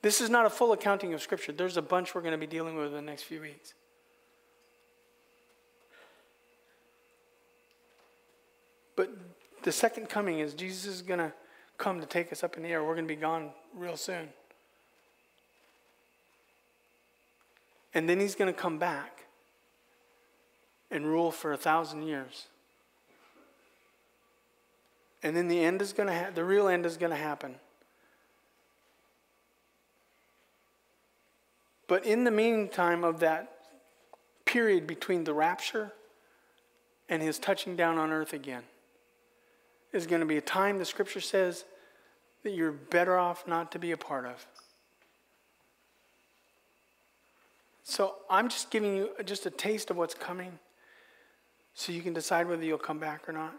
[0.00, 1.52] This is not a full accounting of Scripture.
[1.52, 3.74] There's a bunch we're going to be dealing with in the next few weeks.
[8.96, 9.10] But
[9.62, 11.32] the second coming is Jesus is going to
[11.78, 12.84] come to take us up in the air.
[12.84, 14.28] We're going to be gone real soon.
[17.94, 19.26] And then he's going to come back
[20.90, 22.48] and rule for a thousand years.
[25.22, 27.54] And then the end is going to ha- the real end is going to happen.
[31.86, 33.50] But in the meantime of that
[34.44, 35.92] period between the rapture
[37.08, 38.62] and his touching down on earth again
[39.92, 41.64] is going to be a time the scripture says
[42.42, 44.46] that you're better off not to be a part of.
[47.84, 50.58] So I'm just giving you just a taste of what's coming
[51.74, 53.54] so you can decide whether you'll come back or not.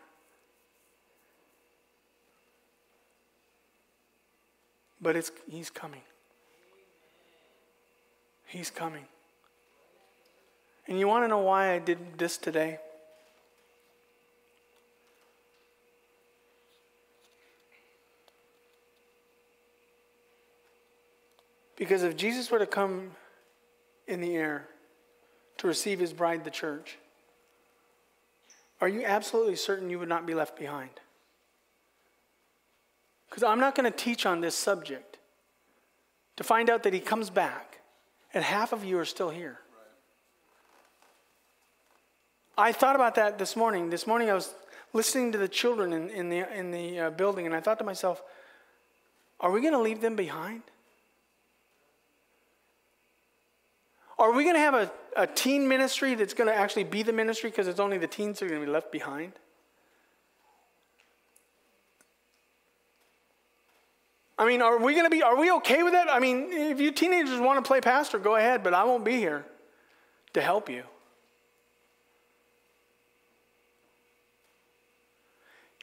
[4.99, 6.01] But it's, he's coming.
[8.47, 9.05] He's coming.
[10.87, 12.79] And you want to know why I did this today?
[21.75, 23.11] Because if Jesus were to come
[24.07, 24.67] in the air
[25.57, 26.97] to receive his bride, the church,
[28.81, 30.91] are you absolutely certain you would not be left behind?
[33.29, 35.17] Because I'm not going to teach on this subject
[36.35, 37.81] to find out that he comes back
[38.33, 39.59] and half of you are still here.
[42.57, 43.89] I thought about that this morning.
[43.89, 44.53] This morning I was
[44.93, 47.85] listening to the children in, in the, in the uh, building, and I thought to
[47.85, 48.21] myself,
[49.39, 50.61] are we going to leave them behind?
[54.17, 57.13] Are we going to have a, a teen ministry that's going to actually be the
[57.13, 59.33] ministry because it's only the teens that are going to be left behind?
[64.37, 66.09] I mean, are we going to be, are we okay with that?
[66.09, 69.15] I mean, if you teenagers want to play pastor, go ahead, but I won't be
[69.15, 69.45] here
[70.33, 70.83] to help you.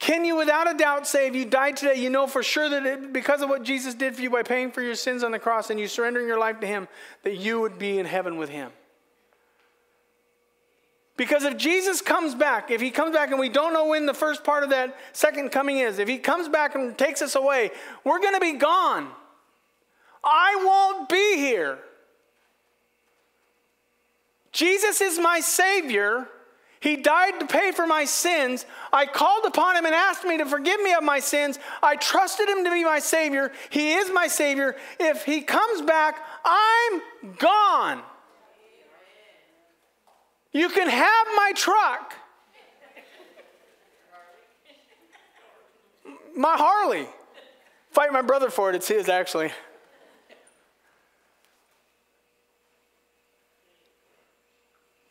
[0.03, 2.85] Can you, without a doubt, say if you died today, you know for sure that
[2.85, 5.39] it, because of what Jesus did for you by paying for your sins on the
[5.39, 6.89] cross and you surrendering your life to Him,
[7.23, 8.73] that you would be in heaven with Him?
[11.17, 14.13] Because if Jesus comes back, if he comes back and we don't know when the
[14.13, 17.71] first part of that second coming is, if he comes back and takes us away,
[18.03, 19.09] we're going to be gone.
[20.25, 21.79] I won't be here.
[24.51, 26.27] Jesus is my Savior.
[26.83, 28.67] He died to pay for my sins.
[28.93, 31.61] I called upon him and asked me to forgive me of my sins.
[31.81, 33.53] I trusted him to be my Savior.
[33.71, 34.75] He is my Savior.
[34.99, 37.01] If he comes back, I'm
[37.39, 38.03] gone.
[40.51, 42.15] You can have my truck.
[46.37, 47.07] My Harley.
[47.93, 49.53] Fight my brother for it, it's his actually.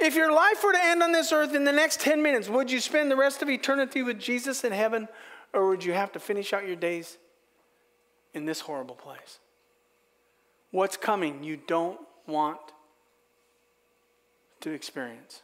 [0.02, 2.72] If your life were to end on this earth in the next 10 minutes, would
[2.72, 5.08] you spend the rest of eternity with Jesus in heaven,
[5.54, 7.20] or would you have to finish out your days
[8.34, 9.38] in this horrible place?
[10.72, 12.60] What's coming you don't want
[14.62, 15.44] to experience?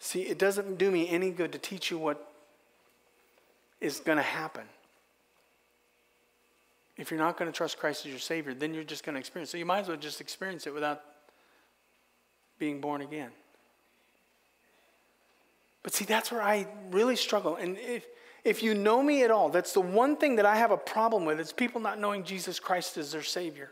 [0.00, 2.28] See, it doesn't do me any good to teach you what
[3.80, 4.64] is going to happen.
[6.96, 9.18] If you're not going to trust Christ as your Savior, then you're just going to
[9.18, 9.50] experience.
[9.50, 11.02] So you might as well just experience it without
[12.58, 13.30] being born again.
[15.82, 17.56] But see, that's where I really struggle.
[17.56, 18.06] And if,
[18.44, 21.24] if you know me at all, that's the one thing that I have a problem
[21.24, 23.70] with is people not knowing Jesus Christ as their Savior.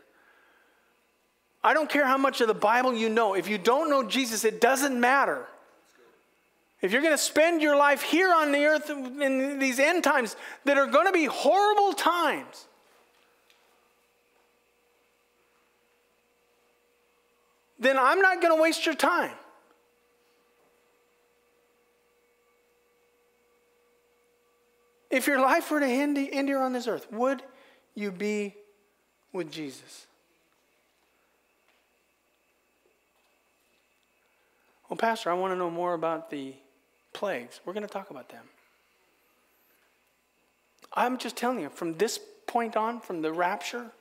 [1.63, 3.35] I don't care how much of the Bible you know.
[3.35, 5.47] If you don't know Jesus, it doesn't matter.
[6.81, 10.35] If you're going to spend your life here on the earth in these end times
[10.65, 12.67] that are going to be horrible times,
[17.81, 19.31] then I'm not going to waste your time.
[25.09, 27.41] If your life were to end, here on this earth, would
[27.95, 28.55] you be
[29.33, 30.05] with Jesus?
[34.87, 36.53] Well, Pastor, I want to know more about the
[37.13, 37.61] plagues.
[37.65, 38.45] We're going to talk about them.
[40.93, 43.91] I'm just telling you, from this point on, from the rapture,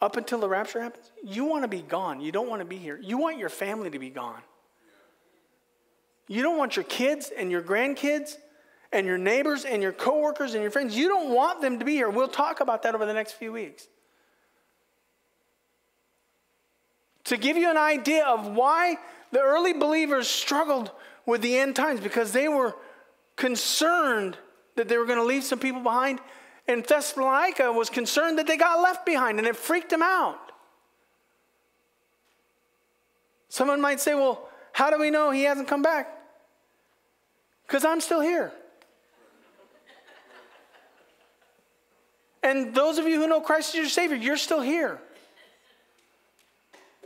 [0.00, 2.20] up until the rapture happens, you want to be gone.
[2.20, 2.98] You don't want to be here.
[3.02, 4.42] You want your family to be gone.
[6.28, 8.36] You don't want your kids and your grandkids
[8.92, 10.96] and your neighbors and your coworkers and your friends.
[10.96, 12.10] You don't want them to be here.
[12.10, 13.88] We'll talk about that over the next few weeks.
[17.24, 18.98] To give you an idea of why
[19.32, 20.90] the early believers struggled
[21.24, 22.74] with the end times because they were
[23.34, 24.36] concerned
[24.76, 26.20] that they were going to leave some people behind
[26.68, 30.38] and Thessalonica was concerned that they got left behind and it freaked them out.
[33.48, 36.12] Someone might say, well, how do we know he hasn't come back?
[37.66, 38.52] Because I'm still here.
[42.42, 45.00] and those of you who know Christ as your Savior, you're still here.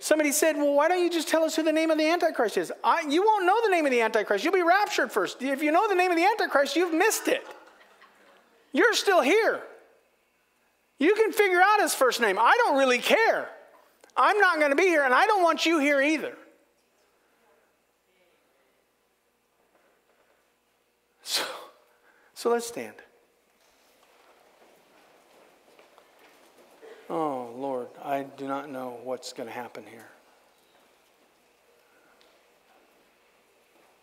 [0.01, 2.57] Somebody said, Well, why don't you just tell us who the name of the Antichrist
[2.57, 2.73] is?
[2.82, 4.45] I, you won't know the name of the Antichrist.
[4.45, 5.43] You'll be raptured first.
[5.43, 7.45] If you know the name of the Antichrist, you've missed it.
[8.73, 9.63] You're still here.
[10.99, 12.39] You can figure out his first name.
[12.39, 13.49] I don't really care.
[14.17, 16.37] I'm not going to be here, and I don't want you here either.
[21.23, 21.45] So,
[22.35, 22.97] so let's stand.
[27.09, 30.07] Oh, Lord, I do not know what's going to happen here.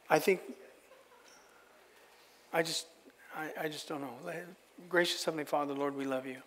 [0.09, 0.41] I think,
[2.51, 2.87] I just,
[3.37, 4.13] I, I just don't know.
[4.89, 6.37] Gracious Heavenly Father, Lord, we love you.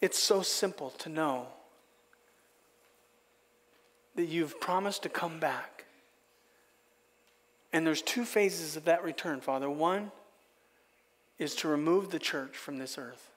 [0.00, 1.46] It's so simple to know
[4.16, 5.84] that you've promised to come back.
[7.72, 9.70] And there's two phases of that return, Father.
[9.70, 10.10] One
[11.38, 13.30] is to remove the church from this earth.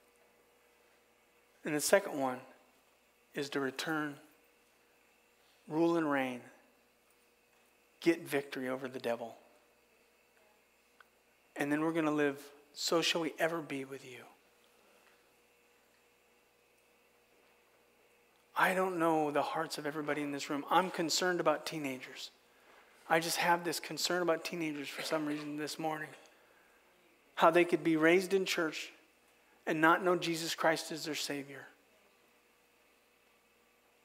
[1.63, 2.39] And the second one
[3.35, 4.15] is to return,
[5.67, 6.41] rule and reign,
[7.99, 9.35] get victory over the devil.
[11.55, 12.41] And then we're going to live,
[12.73, 14.19] so shall we ever be with you.
[18.55, 20.65] I don't know the hearts of everybody in this room.
[20.69, 22.29] I'm concerned about teenagers.
[23.09, 26.09] I just have this concern about teenagers for some reason this morning.
[27.35, 28.91] How they could be raised in church
[29.65, 31.65] and not know Jesus Christ as their Savior.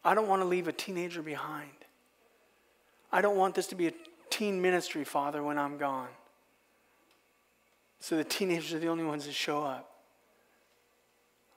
[0.05, 1.71] I don't want to leave a teenager behind.
[3.13, 3.93] I don't want this to be a
[4.31, 6.09] teen ministry, Father, when I'm gone.
[8.01, 9.91] So the teenagers are the only ones that show up.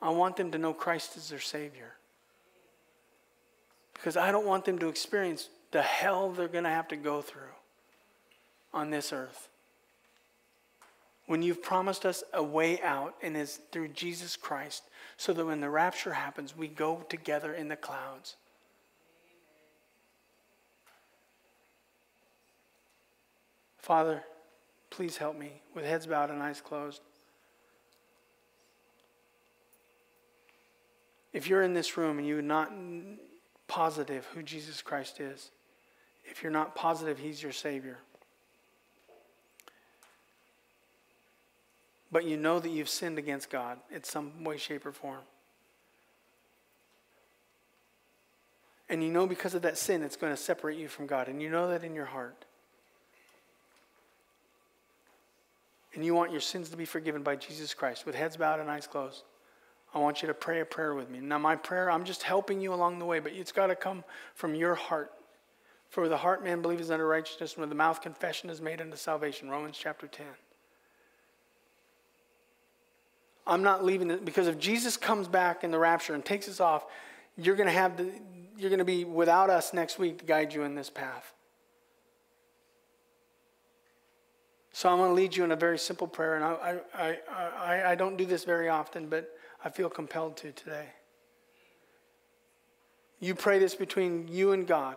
[0.02, 1.94] I want them to know Christ as their Savior.
[3.94, 7.22] Because I don't want them to experience the hell they're going to have to go
[7.22, 7.41] through
[8.74, 9.49] on this earth
[11.30, 14.82] when you've promised us a way out and is through Jesus Christ,
[15.16, 18.36] so that when the rapture happens, we go together in the clouds.
[23.78, 24.24] Father,
[25.00, 27.00] please help me with heads bowed and eyes closed.
[31.32, 32.70] If you're in this room and you're not
[33.70, 35.52] positive who Jesus Christ is,
[36.26, 37.98] if you're not positive He's your Savior,
[42.12, 45.22] but you know that you've sinned against God in some way, shape, or form,
[48.90, 51.42] and you know because of that sin it's going to separate you from God, and
[51.42, 52.44] you know that in your heart,
[55.94, 58.70] and you want your sins to be forgiven by Jesus Christ with heads bowed and
[58.70, 59.24] eyes closed.
[59.94, 61.20] I want you to pray a prayer with me.
[61.20, 64.03] Now, my prayer, I'm just helping you along the way, but it's got to come
[64.36, 65.11] from your heart.
[65.90, 68.95] For the heart man believes unto righteousness, and with the mouth confession is made unto
[68.95, 69.49] salvation.
[69.49, 70.26] Romans chapter 10.
[73.48, 76.60] I'm not leaving it because if Jesus comes back in the rapture and takes us
[76.60, 76.86] off,
[77.36, 78.11] you're going to have the,
[78.56, 81.34] you're going to be without us next week to guide you in this path.
[84.80, 87.91] So I'm going to lead you in a very simple prayer, and I, I, I,
[87.91, 89.30] I, don't do this very often, but
[89.61, 90.85] I feel compelled to today.
[93.19, 94.95] You pray this between you and God.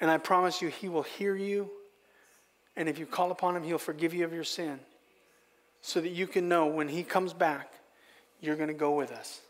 [0.00, 1.70] And I promise you, He will hear you.
[2.76, 4.80] And if you call upon Him, He'll forgive you of your sin.
[5.82, 7.74] So that you can know when He comes back,
[8.40, 9.42] you're going to go with us.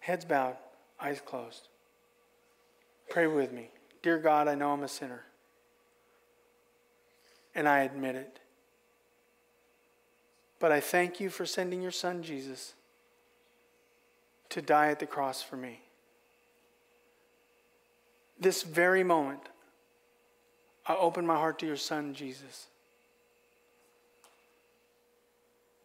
[0.00, 0.58] Heads bowed,
[1.00, 1.68] eyes closed.
[3.08, 3.70] Pray with me.
[4.02, 5.24] Dear God, I know I'm a sinner.
[7.58, 8.38] And I admit it.
[10.60, 12.74] But I thank you for sending your son, Jesus,
[14.50, 15.80] to die at the cross for me.
[18.38, 19.40] This very moment,
[20.86, 22.68] I open my heart to your son, Jesus.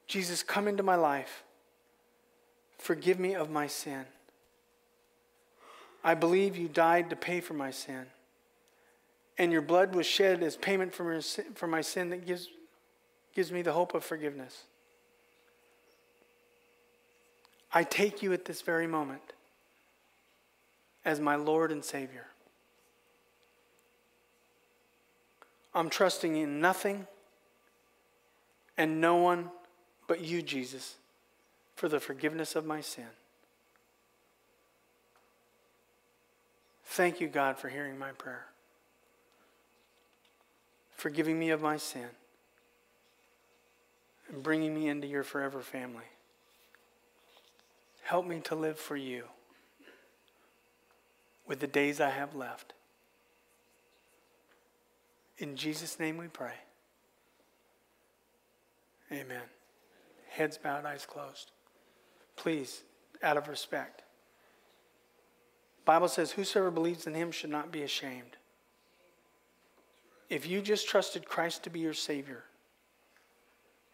[0.05, 1.43] Jesus, come into my life.
[2.77, 4.05] Forgive me of my sin.
[6.03, 8.05] I believe you died to pay for my sin.
[9.38, 12.49] And your blood was shed as payment for my sin, for my sin that gives
[13.34, 14.64] gives me the hope of forgiveness.
[17.73, 19.34] I take you at this very moment
[21.03, 22.27] as my Lord and Savior.
[25.73, 27.07] I'm trusting in nothing
[28.77, 29.49] and no one
[30.07, 30.95] but you, Jesus,
[31.76, 33.07] for the forgiveness of my sin.
[36.85, 38.45] Thank you, God, for hearing my prayer,
[41.03, 42.07] forgiving me of my sin
[44.30, 46.05] and bringing me into your forever family.
[48.03, 49.25] Help me to live for you
[51.45, 52.71] with the days I have left.
[55.39, 56.53] In Jesus' name we pray.
[59.11, 59.43] Amen.
[60.30, 61.51] Heads bowed, eyes closed.
[62.38, 62.81] Please,
[63.21, 64.03] out of respect.
[65.84, 68.38] Bible says, Whosoever believes in him should not be ashamed.
[70.34, 72.43] If you just trusted Christ to be your Savior,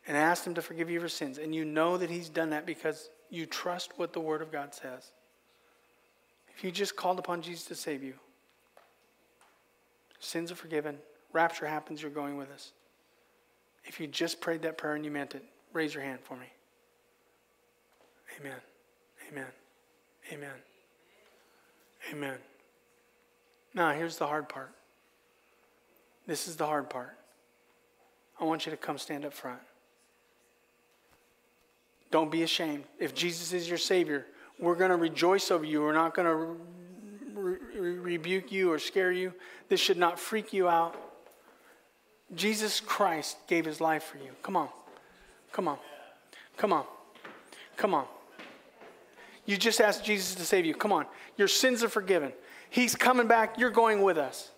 [0.07, 2.65] and asked Him to forgive you your sins, and you know that He's done that
[2.65, 5.11] because you trust what the Word of God says,
[6.55, 8.13] if you just called upon Jesus to save you,
[10.21, 10.97] sins are forgiven,
[11.33, 12.71] rapture happens, you're going with us.
[13.83, 15.43] If you just prayed that prayer and you meant it,
[15.73, 16.47] raise your hand for me.
[18.39, 18.61] Amen.
[19.29, 19.51] Amen.
[20.31, 20.55] Amen.
[22.13, 22.37] Amen.
[23.73, 24.73] Now, here's the hard part.
[26.29, 27.17] This is the hard part.
[28.39, 29.57] I want you to come stand up front.
[32.11, 32.83] Don't be ashamed.
[32.99, 34.27] If Jesus is your Savior,
[34.59, 35.81] we're going to rejoice over you.
[35.81, 39.33] We're not going to re- re- rebuke you or scare you.
[39.69, 40.95] This should not freak you out.
[42.35, 44.29] Jesus Christ gave his life for you.
[44.43, 44.69] Come on.
[45.51, 45.79] Come on.
[46.57, 46.85] Come on.
[47.75, 48.05] Come on.
[49.47, 50.75] You just asked Jesus to save you.
[50.75, 51.07] Come on.
[51.37, 52.33] Your sins are forgiven.
[52.69, 53.57] He's coming back.
[53.57, 54.51] You're going with us.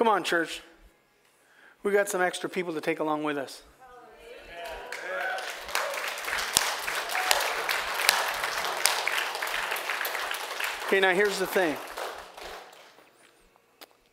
[0.00, 0.62] Come on, church.
[1.82, 3.60] We got some extra people to take along with us.
[10.86, 11.76] Okay, now here's the thing.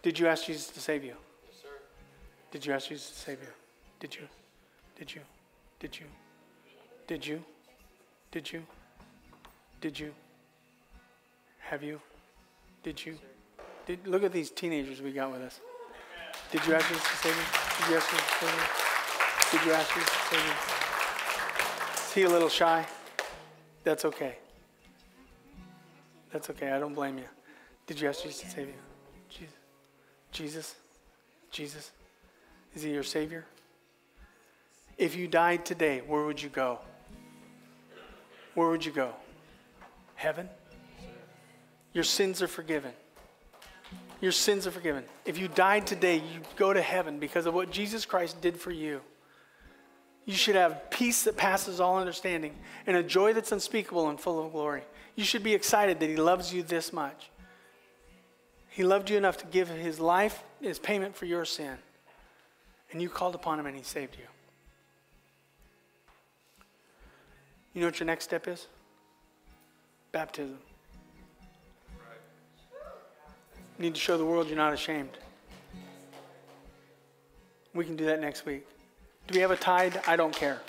[0.01, 1.15] Did you ask Jesus to save you?
[1.45, 1.69] Yes, sir.
[2.51, 3.47] Did you ask Jesus to save you?
[4.01, 4.27] Did you?
[4.99, 5.22] Did you?
[5.80, 6.05] Did you?
[7.07, 7.43] Did you?
[8.31, 8.64] Did you?
[9.80, 10.14] Did you?
[11.59, 12.01] Have you?
[12.84, 13.18] Did you?
[13.85, 15.61] Did, look at these teenagers we got with us.
[16.51, 17.43] Did you ask Jesus to save me?
[17.77, 18.51] Did you ask Jesus to me?
[19.51, 20.53] Did you ask Jesus to save me?
[22.05, 22.85] Is he a little shy?
[23.83, 24.37] That's okay.
[26.31, 26.71] That's okay.
[26.71, 27.25] I don't blame you.
[27.85, 28.73] Did you ask Jesus to save you?
[29.29, 29.55] Jesus.
[30.31, 30.75] Jesus?
[31.51, 31.91] Jesus?
[32.75, 33.45] Is he your Savior?
[34.97, 36.79] If you died today, where would you go?
[38.55, 39.11] Where would you go?
[40.15, 40.49] Heaven?
[41.93, 42.93] Your sins are forgiven.
[44.19, 45.03] Your sins are forgiven.
[45.26, 48.72] If you died today, you go to heaven because of what Jesus Christ did for
[48.72, 49.02] you.
[50.26, 54.45] You should have peace that passes all understanding and a joy that's unspeakable and full
[54.45, 54.84] of glory.
[55.15, 57.30] You should be excited that He loves you this much.
[58.69, 61.77] He loved you enough to give His life as payment for your sin.
[62.91, 64.26] And you called upon Him and He saved you.
[67.73, 68.68] You know what your next step is?
[70.11, 70.57] Baptism.
[73.77, 75.17] Need to show the world you're not ashamed.
[77.73, 78.67] We can do that next week.
[79.27, 80.01] Do we have a tide?
[80.07, 80.61] I don't care.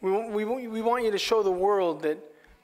[0.00, 2.18] We, we, we want you to show the world that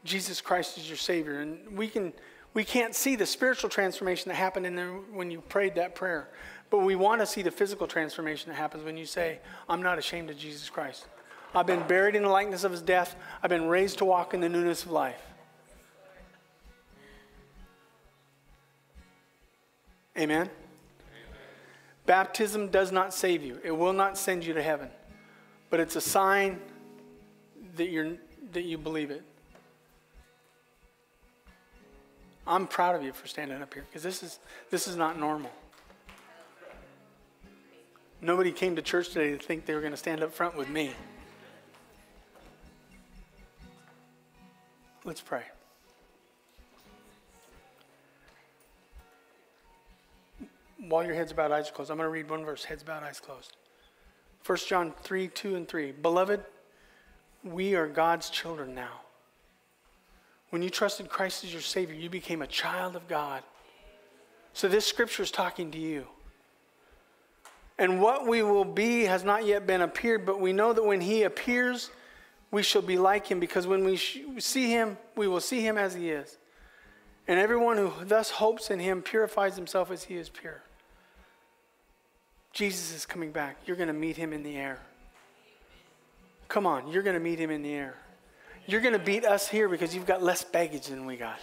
[0.04, 1.40] Jesus Christ is your Savior.
[1.40, 2.12] And we, can,
[2.54, 6.28] we can't see the spiritual transformation that happened in there when you prayed that prayer.
[6.70, 9.98] But we want to see the physical transformation that happens when you say, I'm not
[9.98, 11.06] ashamed of Jesus Christ.
[11.54, 13.16] I've been buried in the likeness of his death.
[13.42, 15.20] I've been raised to walk in the newness of life.
[20.16, 20.40] Amen?
[20.40, 20.50] Amen?
[22.06, 24.88] Baptism does not save you, it will not send you to heaven.
[25.70, 26.60] But it's a sign
[27.76, 28.12] that, you're,
[28.52, 29.22] that you believe it.
[32.46, 34.38] I'm proud of you for standing up here because this is,
[34.70, 35.50] this is not normal.
[38.20, 40.68] Nobody came to church today to think they were going to stand up front with
[40.68, 40.92] me.
[45.04, 45.42] Let's pray.
[50.88, 53.20] While your head's bowed, eyes closed, I'm going to read one verse heads bowed, eyes
[53.20, 53.56] closed.
[54.44, 55.92] 1 John 3 2 and 3.
[55.92, 56.44] Beloved,
[57.44, 59.00] we are God's children now.
[60.50, 63.42] When you trusted Christ as your Savior, you became a child of God.
[64.54, 66.06] So this scripture is talking to you.
[67.78, 71.00] And what we will be has not yet been appeared, but we know that when
[71.00, 71.90] He appears,
[72.50, 75.94] we shall be like Him, because when we see Him, we will see Him as
[75.94, 76.36] He is.
[77.28, 80.62] And everyone who thus hopes in Him purifies himself as He is pure.
[82.52, 83.56] Jesus is coming back.
[83.66, 84.78] You're going to meet Him in the air.
[86.52, 87.94] Come on, you're going to meet him in the air.
[88.66, 91.40] You're going to beat us here because you've got less baggage than we got.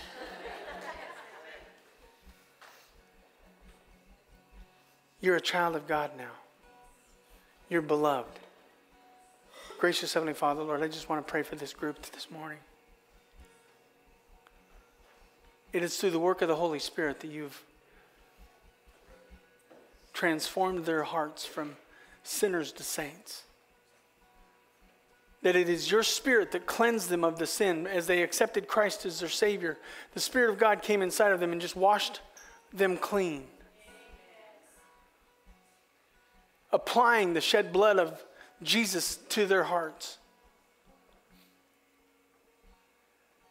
[5.20, 6.30] You're a child of God now.
[7.72, 8.38] You're beloved.
[9.80, 12.60] Gracious Heavenly Father, Lord, I just want to pray for this group this morning.
[15.74, 17.60] It is through the work of the Holy Spirit that you've
[20.14, 21.78] transformed their hearts from
[22.24, 23.44] sinners to saints
[25.42, 29.06] that it is your spirit that cleansed them of the sin as they accepted Christ
[29.06, 29.78] as their Savior.
[30.14, 32.20] The Spirit of God came inside of them and just washed
[32.74, 33.46] them clean.
[36.72, 38.24] Applying the shed blood of
[38.62, 40.18] Jesus to their hearts.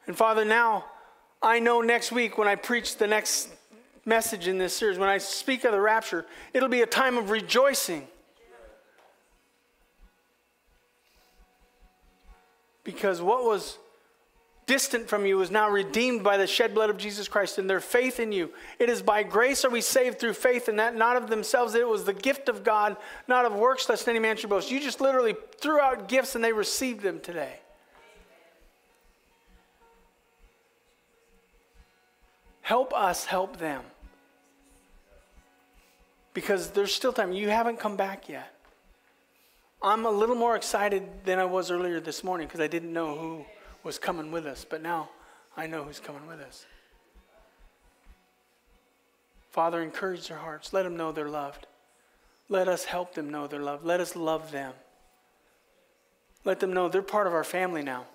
[0.06, 0.85] And Father, now
[1.43, 3.48] I know next week when I preach the next
[4.09, 7.30] message in this series, when I speak of the rapture, it'll be a time of
[7.30, 8.09] rejoicing
[12.89, 13.76] because what was
[14.64, 17.80] distant from you is now redeemed by the shed blood of Jesus Christ and their
[17.80, 18.51] faith in you.
[18.78, 21.74] It is by grace are we saved through faith, and that not of themselves.
[21.74, 24.70] It was the gift of God, not of works, lest any man should boast.
[24.70, 27.60] You just literally threw out gifts and they received them today.
[32.62, 33.82] Help us help them.
[36.39, 37.32] Because there's still time.
[37.32, 38.55] You haven't come back yet.
[39.82, 43.16] I'm a little more excited than I was earlier this morning because I didn't know
[43.16, 43.44] who
[43.82, 45.10] was coming with us, but now
[45.56, 46.65] I know who's coming with us.
[49.51, 50.73] Father, encourage their hearts.
[50.73, 51.66] Let them know they're loved.
[52.48, 53.85] Let us help them know they're loved.
[53.85, 54.74] Let us love them.
[56.44, 58.06] Let them know they're part of our family now.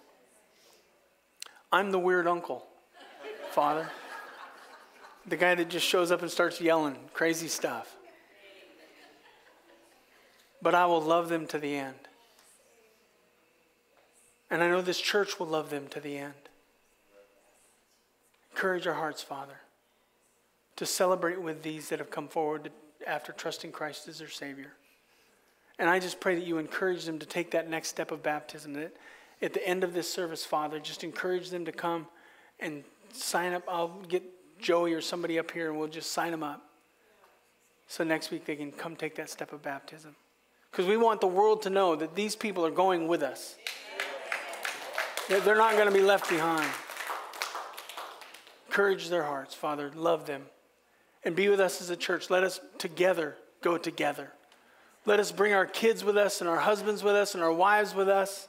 [1.74, 2.66] I'm the weird uncle,
[3.52, 3.90] Father.
[5.28, 7.98] The guy that just shows up and starts yelling crazy stuff
[10.64, 11.96] but I will love them to the end.
[14.50, 16.34] And I know this church will love them to the end.
[18.54, 19.58] Encourage our hearts, Father,
[20.78, 22.72] to celebrate with these that have come forward
[23.06, 24.72] after trusting Christ as their Savior.
[25.78, 28.74] And I just pray that you encourage them to take that next step of baptism.
[28.74, 28.96] That
[29.42, 32.08] at the end of this service, Father, just encourage them to come
[32.60, 33.64] and sign up.
[33.68, 34.24] I'll get
[34.62, 36.70] Joey or somebody up here and we'll just sign them up.
[37.88, 40.16] So next week they can come take that step of baptism.
[40.74, 43.58] Because we want the world to know that these people are going with us.
[45.30, 46.68] That they're not going to be left behind.
[48.70, 49.92] Encourage their hearts, Father.
[49.96, 50.42] Love them.
[51.24, 52.32] And be with us as a church.
[52.32, 54.32] Let us together go together.
[55.06, 57.94] Let us bring our kids with us and our husbands with us and our wives
[57.94, 58.48] with us.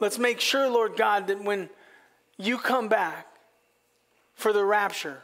[0.00, 1.70] Let's make sure, Lord God, that when
[2.38, 3.28] you come back
[4.34, 5.22] for the rapture,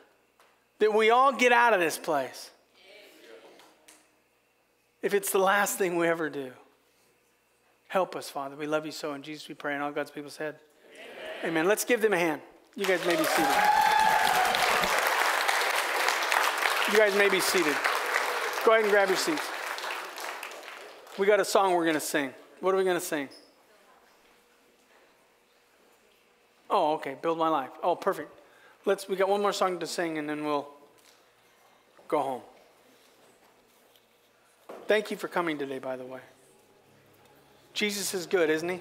[0.78, 2.52] that we all get out of this place.
[5.02, 6.52] If it's the last thing we ever do,
[7.88, 8.56] help us, Father.
[8.56, 9.14] We love you so.
[9.14, 9.74] In Jesus we pray.
[9.74, 10.56] And all God's people said,
[11.42, 11.50] Amen.
[11.50, 11.68] Amen.
[11.68, 12.40] Let's give them a hand.
[12.74, 13.54] You guys may be seated.
[16.92, 17.76] You guys may be seated.
[18.64, 19.42] Go ahead and grab your seats.
[21.18, 22.32] We got a song we're going to sing.
[22.60, 23.28] What are we going to sing?
[26.68, 27.16] Oh, okay.
[27.20, 27.70] Build my life.
[27.82, 28.30] Oh, perfect.
[28.84, 29.08] Let's.
[29.08, 30.68] We got one more song to sing, and then we'll
[32.08, 32.42] go home.
[34.86, 36.20] Thank you for coming today, by the way.
[37.74, 38.80] Jesus is good, isn't he?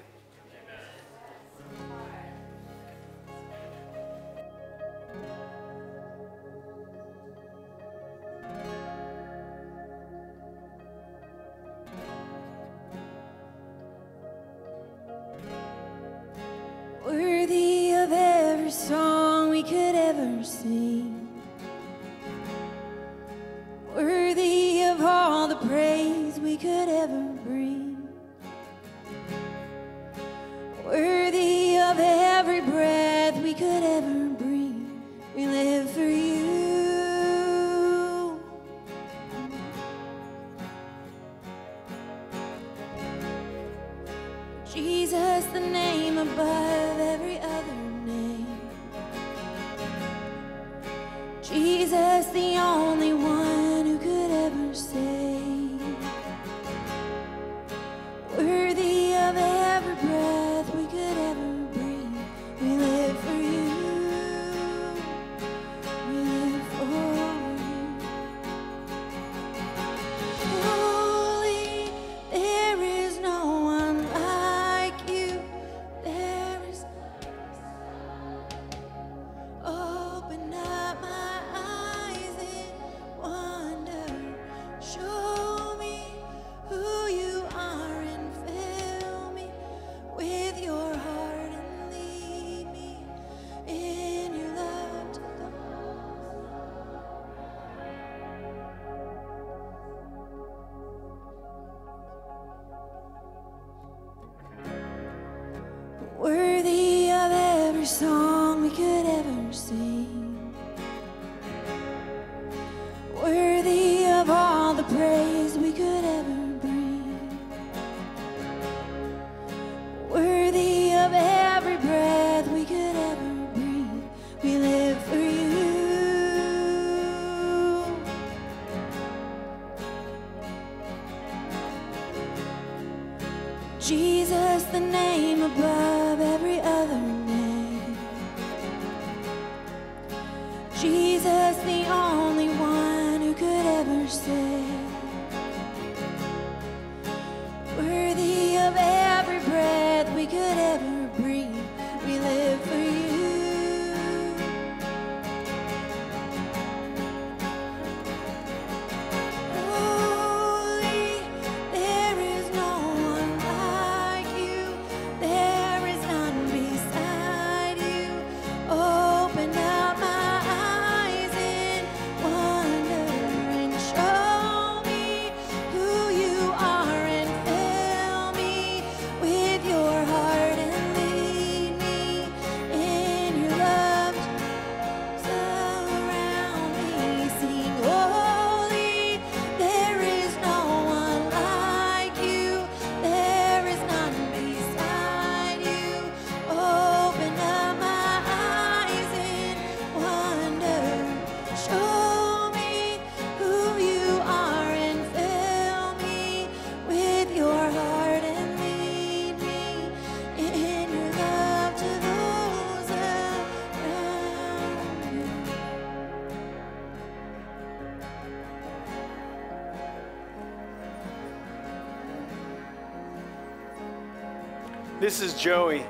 [225.06, 225.86] This is Joey.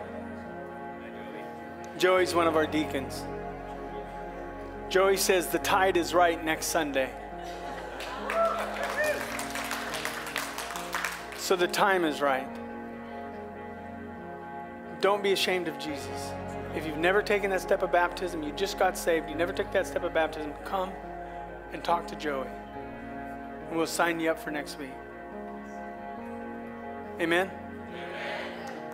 [1.96, 3.24] Joey's one of our deacons.
[4.90, 7.08] Joey says the tide is right next Sunday.
[11.38, 12.46] So the time is right.
[15.00, 16.34] Don't be ashamed of Jesus.
[16.74, 19.72] If you've never taken that step of baptism, you just got saved, you never took
[19.72, 20.92] that step of baptism, come
[21.72, 22.48] and talk to Joey.
[23.70, 24.92] And we'll sign you up for next week.
[27.18, 27.50] Amen?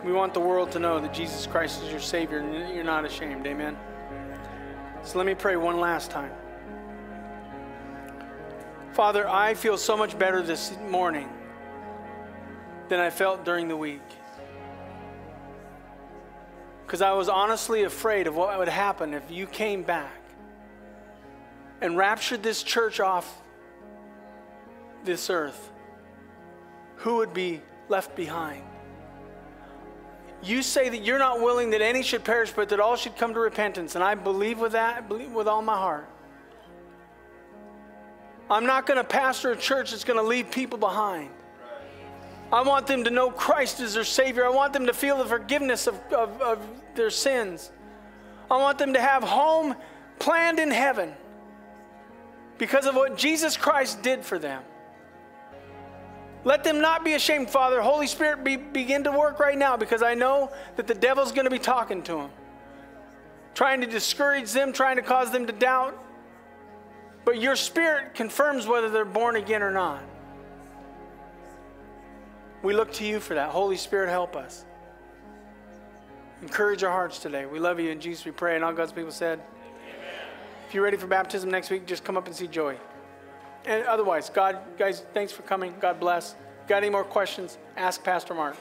[0.05, 3.05] We want the world to know that Jesus Christ is your Savior and you're not
[3.05, 3.47] ashamed.
[3.47, 3.77] Amen?
[5.05, 6.33] So let me pray one last time.
[8.93, 11.29] Father, I feel so much better this morning
[12.89, 14.03] than I felt during the week.
[16.85, 20.13] Because I was honestly afraid of what would happen if you came back
[21.81, 23.41] and raptured this church off
[25.05, 25.71] this earth.
[26.97, 28.65] Who would be left behind?
[30.43, 33.33] You say that you're not willing that any should perish, but that all should come
[33.35, 33.95] to repentance.
[33.95, 36.09] And I believe with that, I believe with all my heart.
[38.51, 41.31] I'm not going to pastor a church that's going to leave people behind.
[42.53, 44.45] I want them to know Christ as their Savior.
[44.45, 46.59] I want them to feel the forgiveness of, of, of
[46.95, 47.71] their sins.
[48.51, 49.75] I want them to have home
[50.19, 51.13] planned in heaven
[52.59, 54.63] because of what Jesus Christ did for them.
[56.45, 57.81] Let them not be ashamed, Father.
[57.81, 61.45] Holy Spirit, be, begin to work right now because I know that the devil's going
[61.45, 62.31] to be talking to them,
[63.55, 65.97] trying to discourage them, trying to cause them to doubt.
[67.25, 70.03] But your Spirit confirms whether they're born again or not.
[72.63, 73.51] We look to you for that.
[73.51, 74.65] Holy Spirit, help us.
[76.43, 77.47] Encourage our hearts today.
[77.47, 77.91] We love you.
[77.91, 78.57] In Jesus, we pray.
[78.57, 80.11] And all God's people said, Amen.
[80.67, 82.77] If you're ready for baptism next week, just come up and see Joey.
[83.65, 85.75] And otherwise, God, guys, thanks for coming.
[85.81, 86.35] God bless.
[86.67, 87.59] Got any more questions?
[87.77, 88.57] Ask Pastor Mark.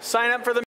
[0.00, 0.67] Sign up for the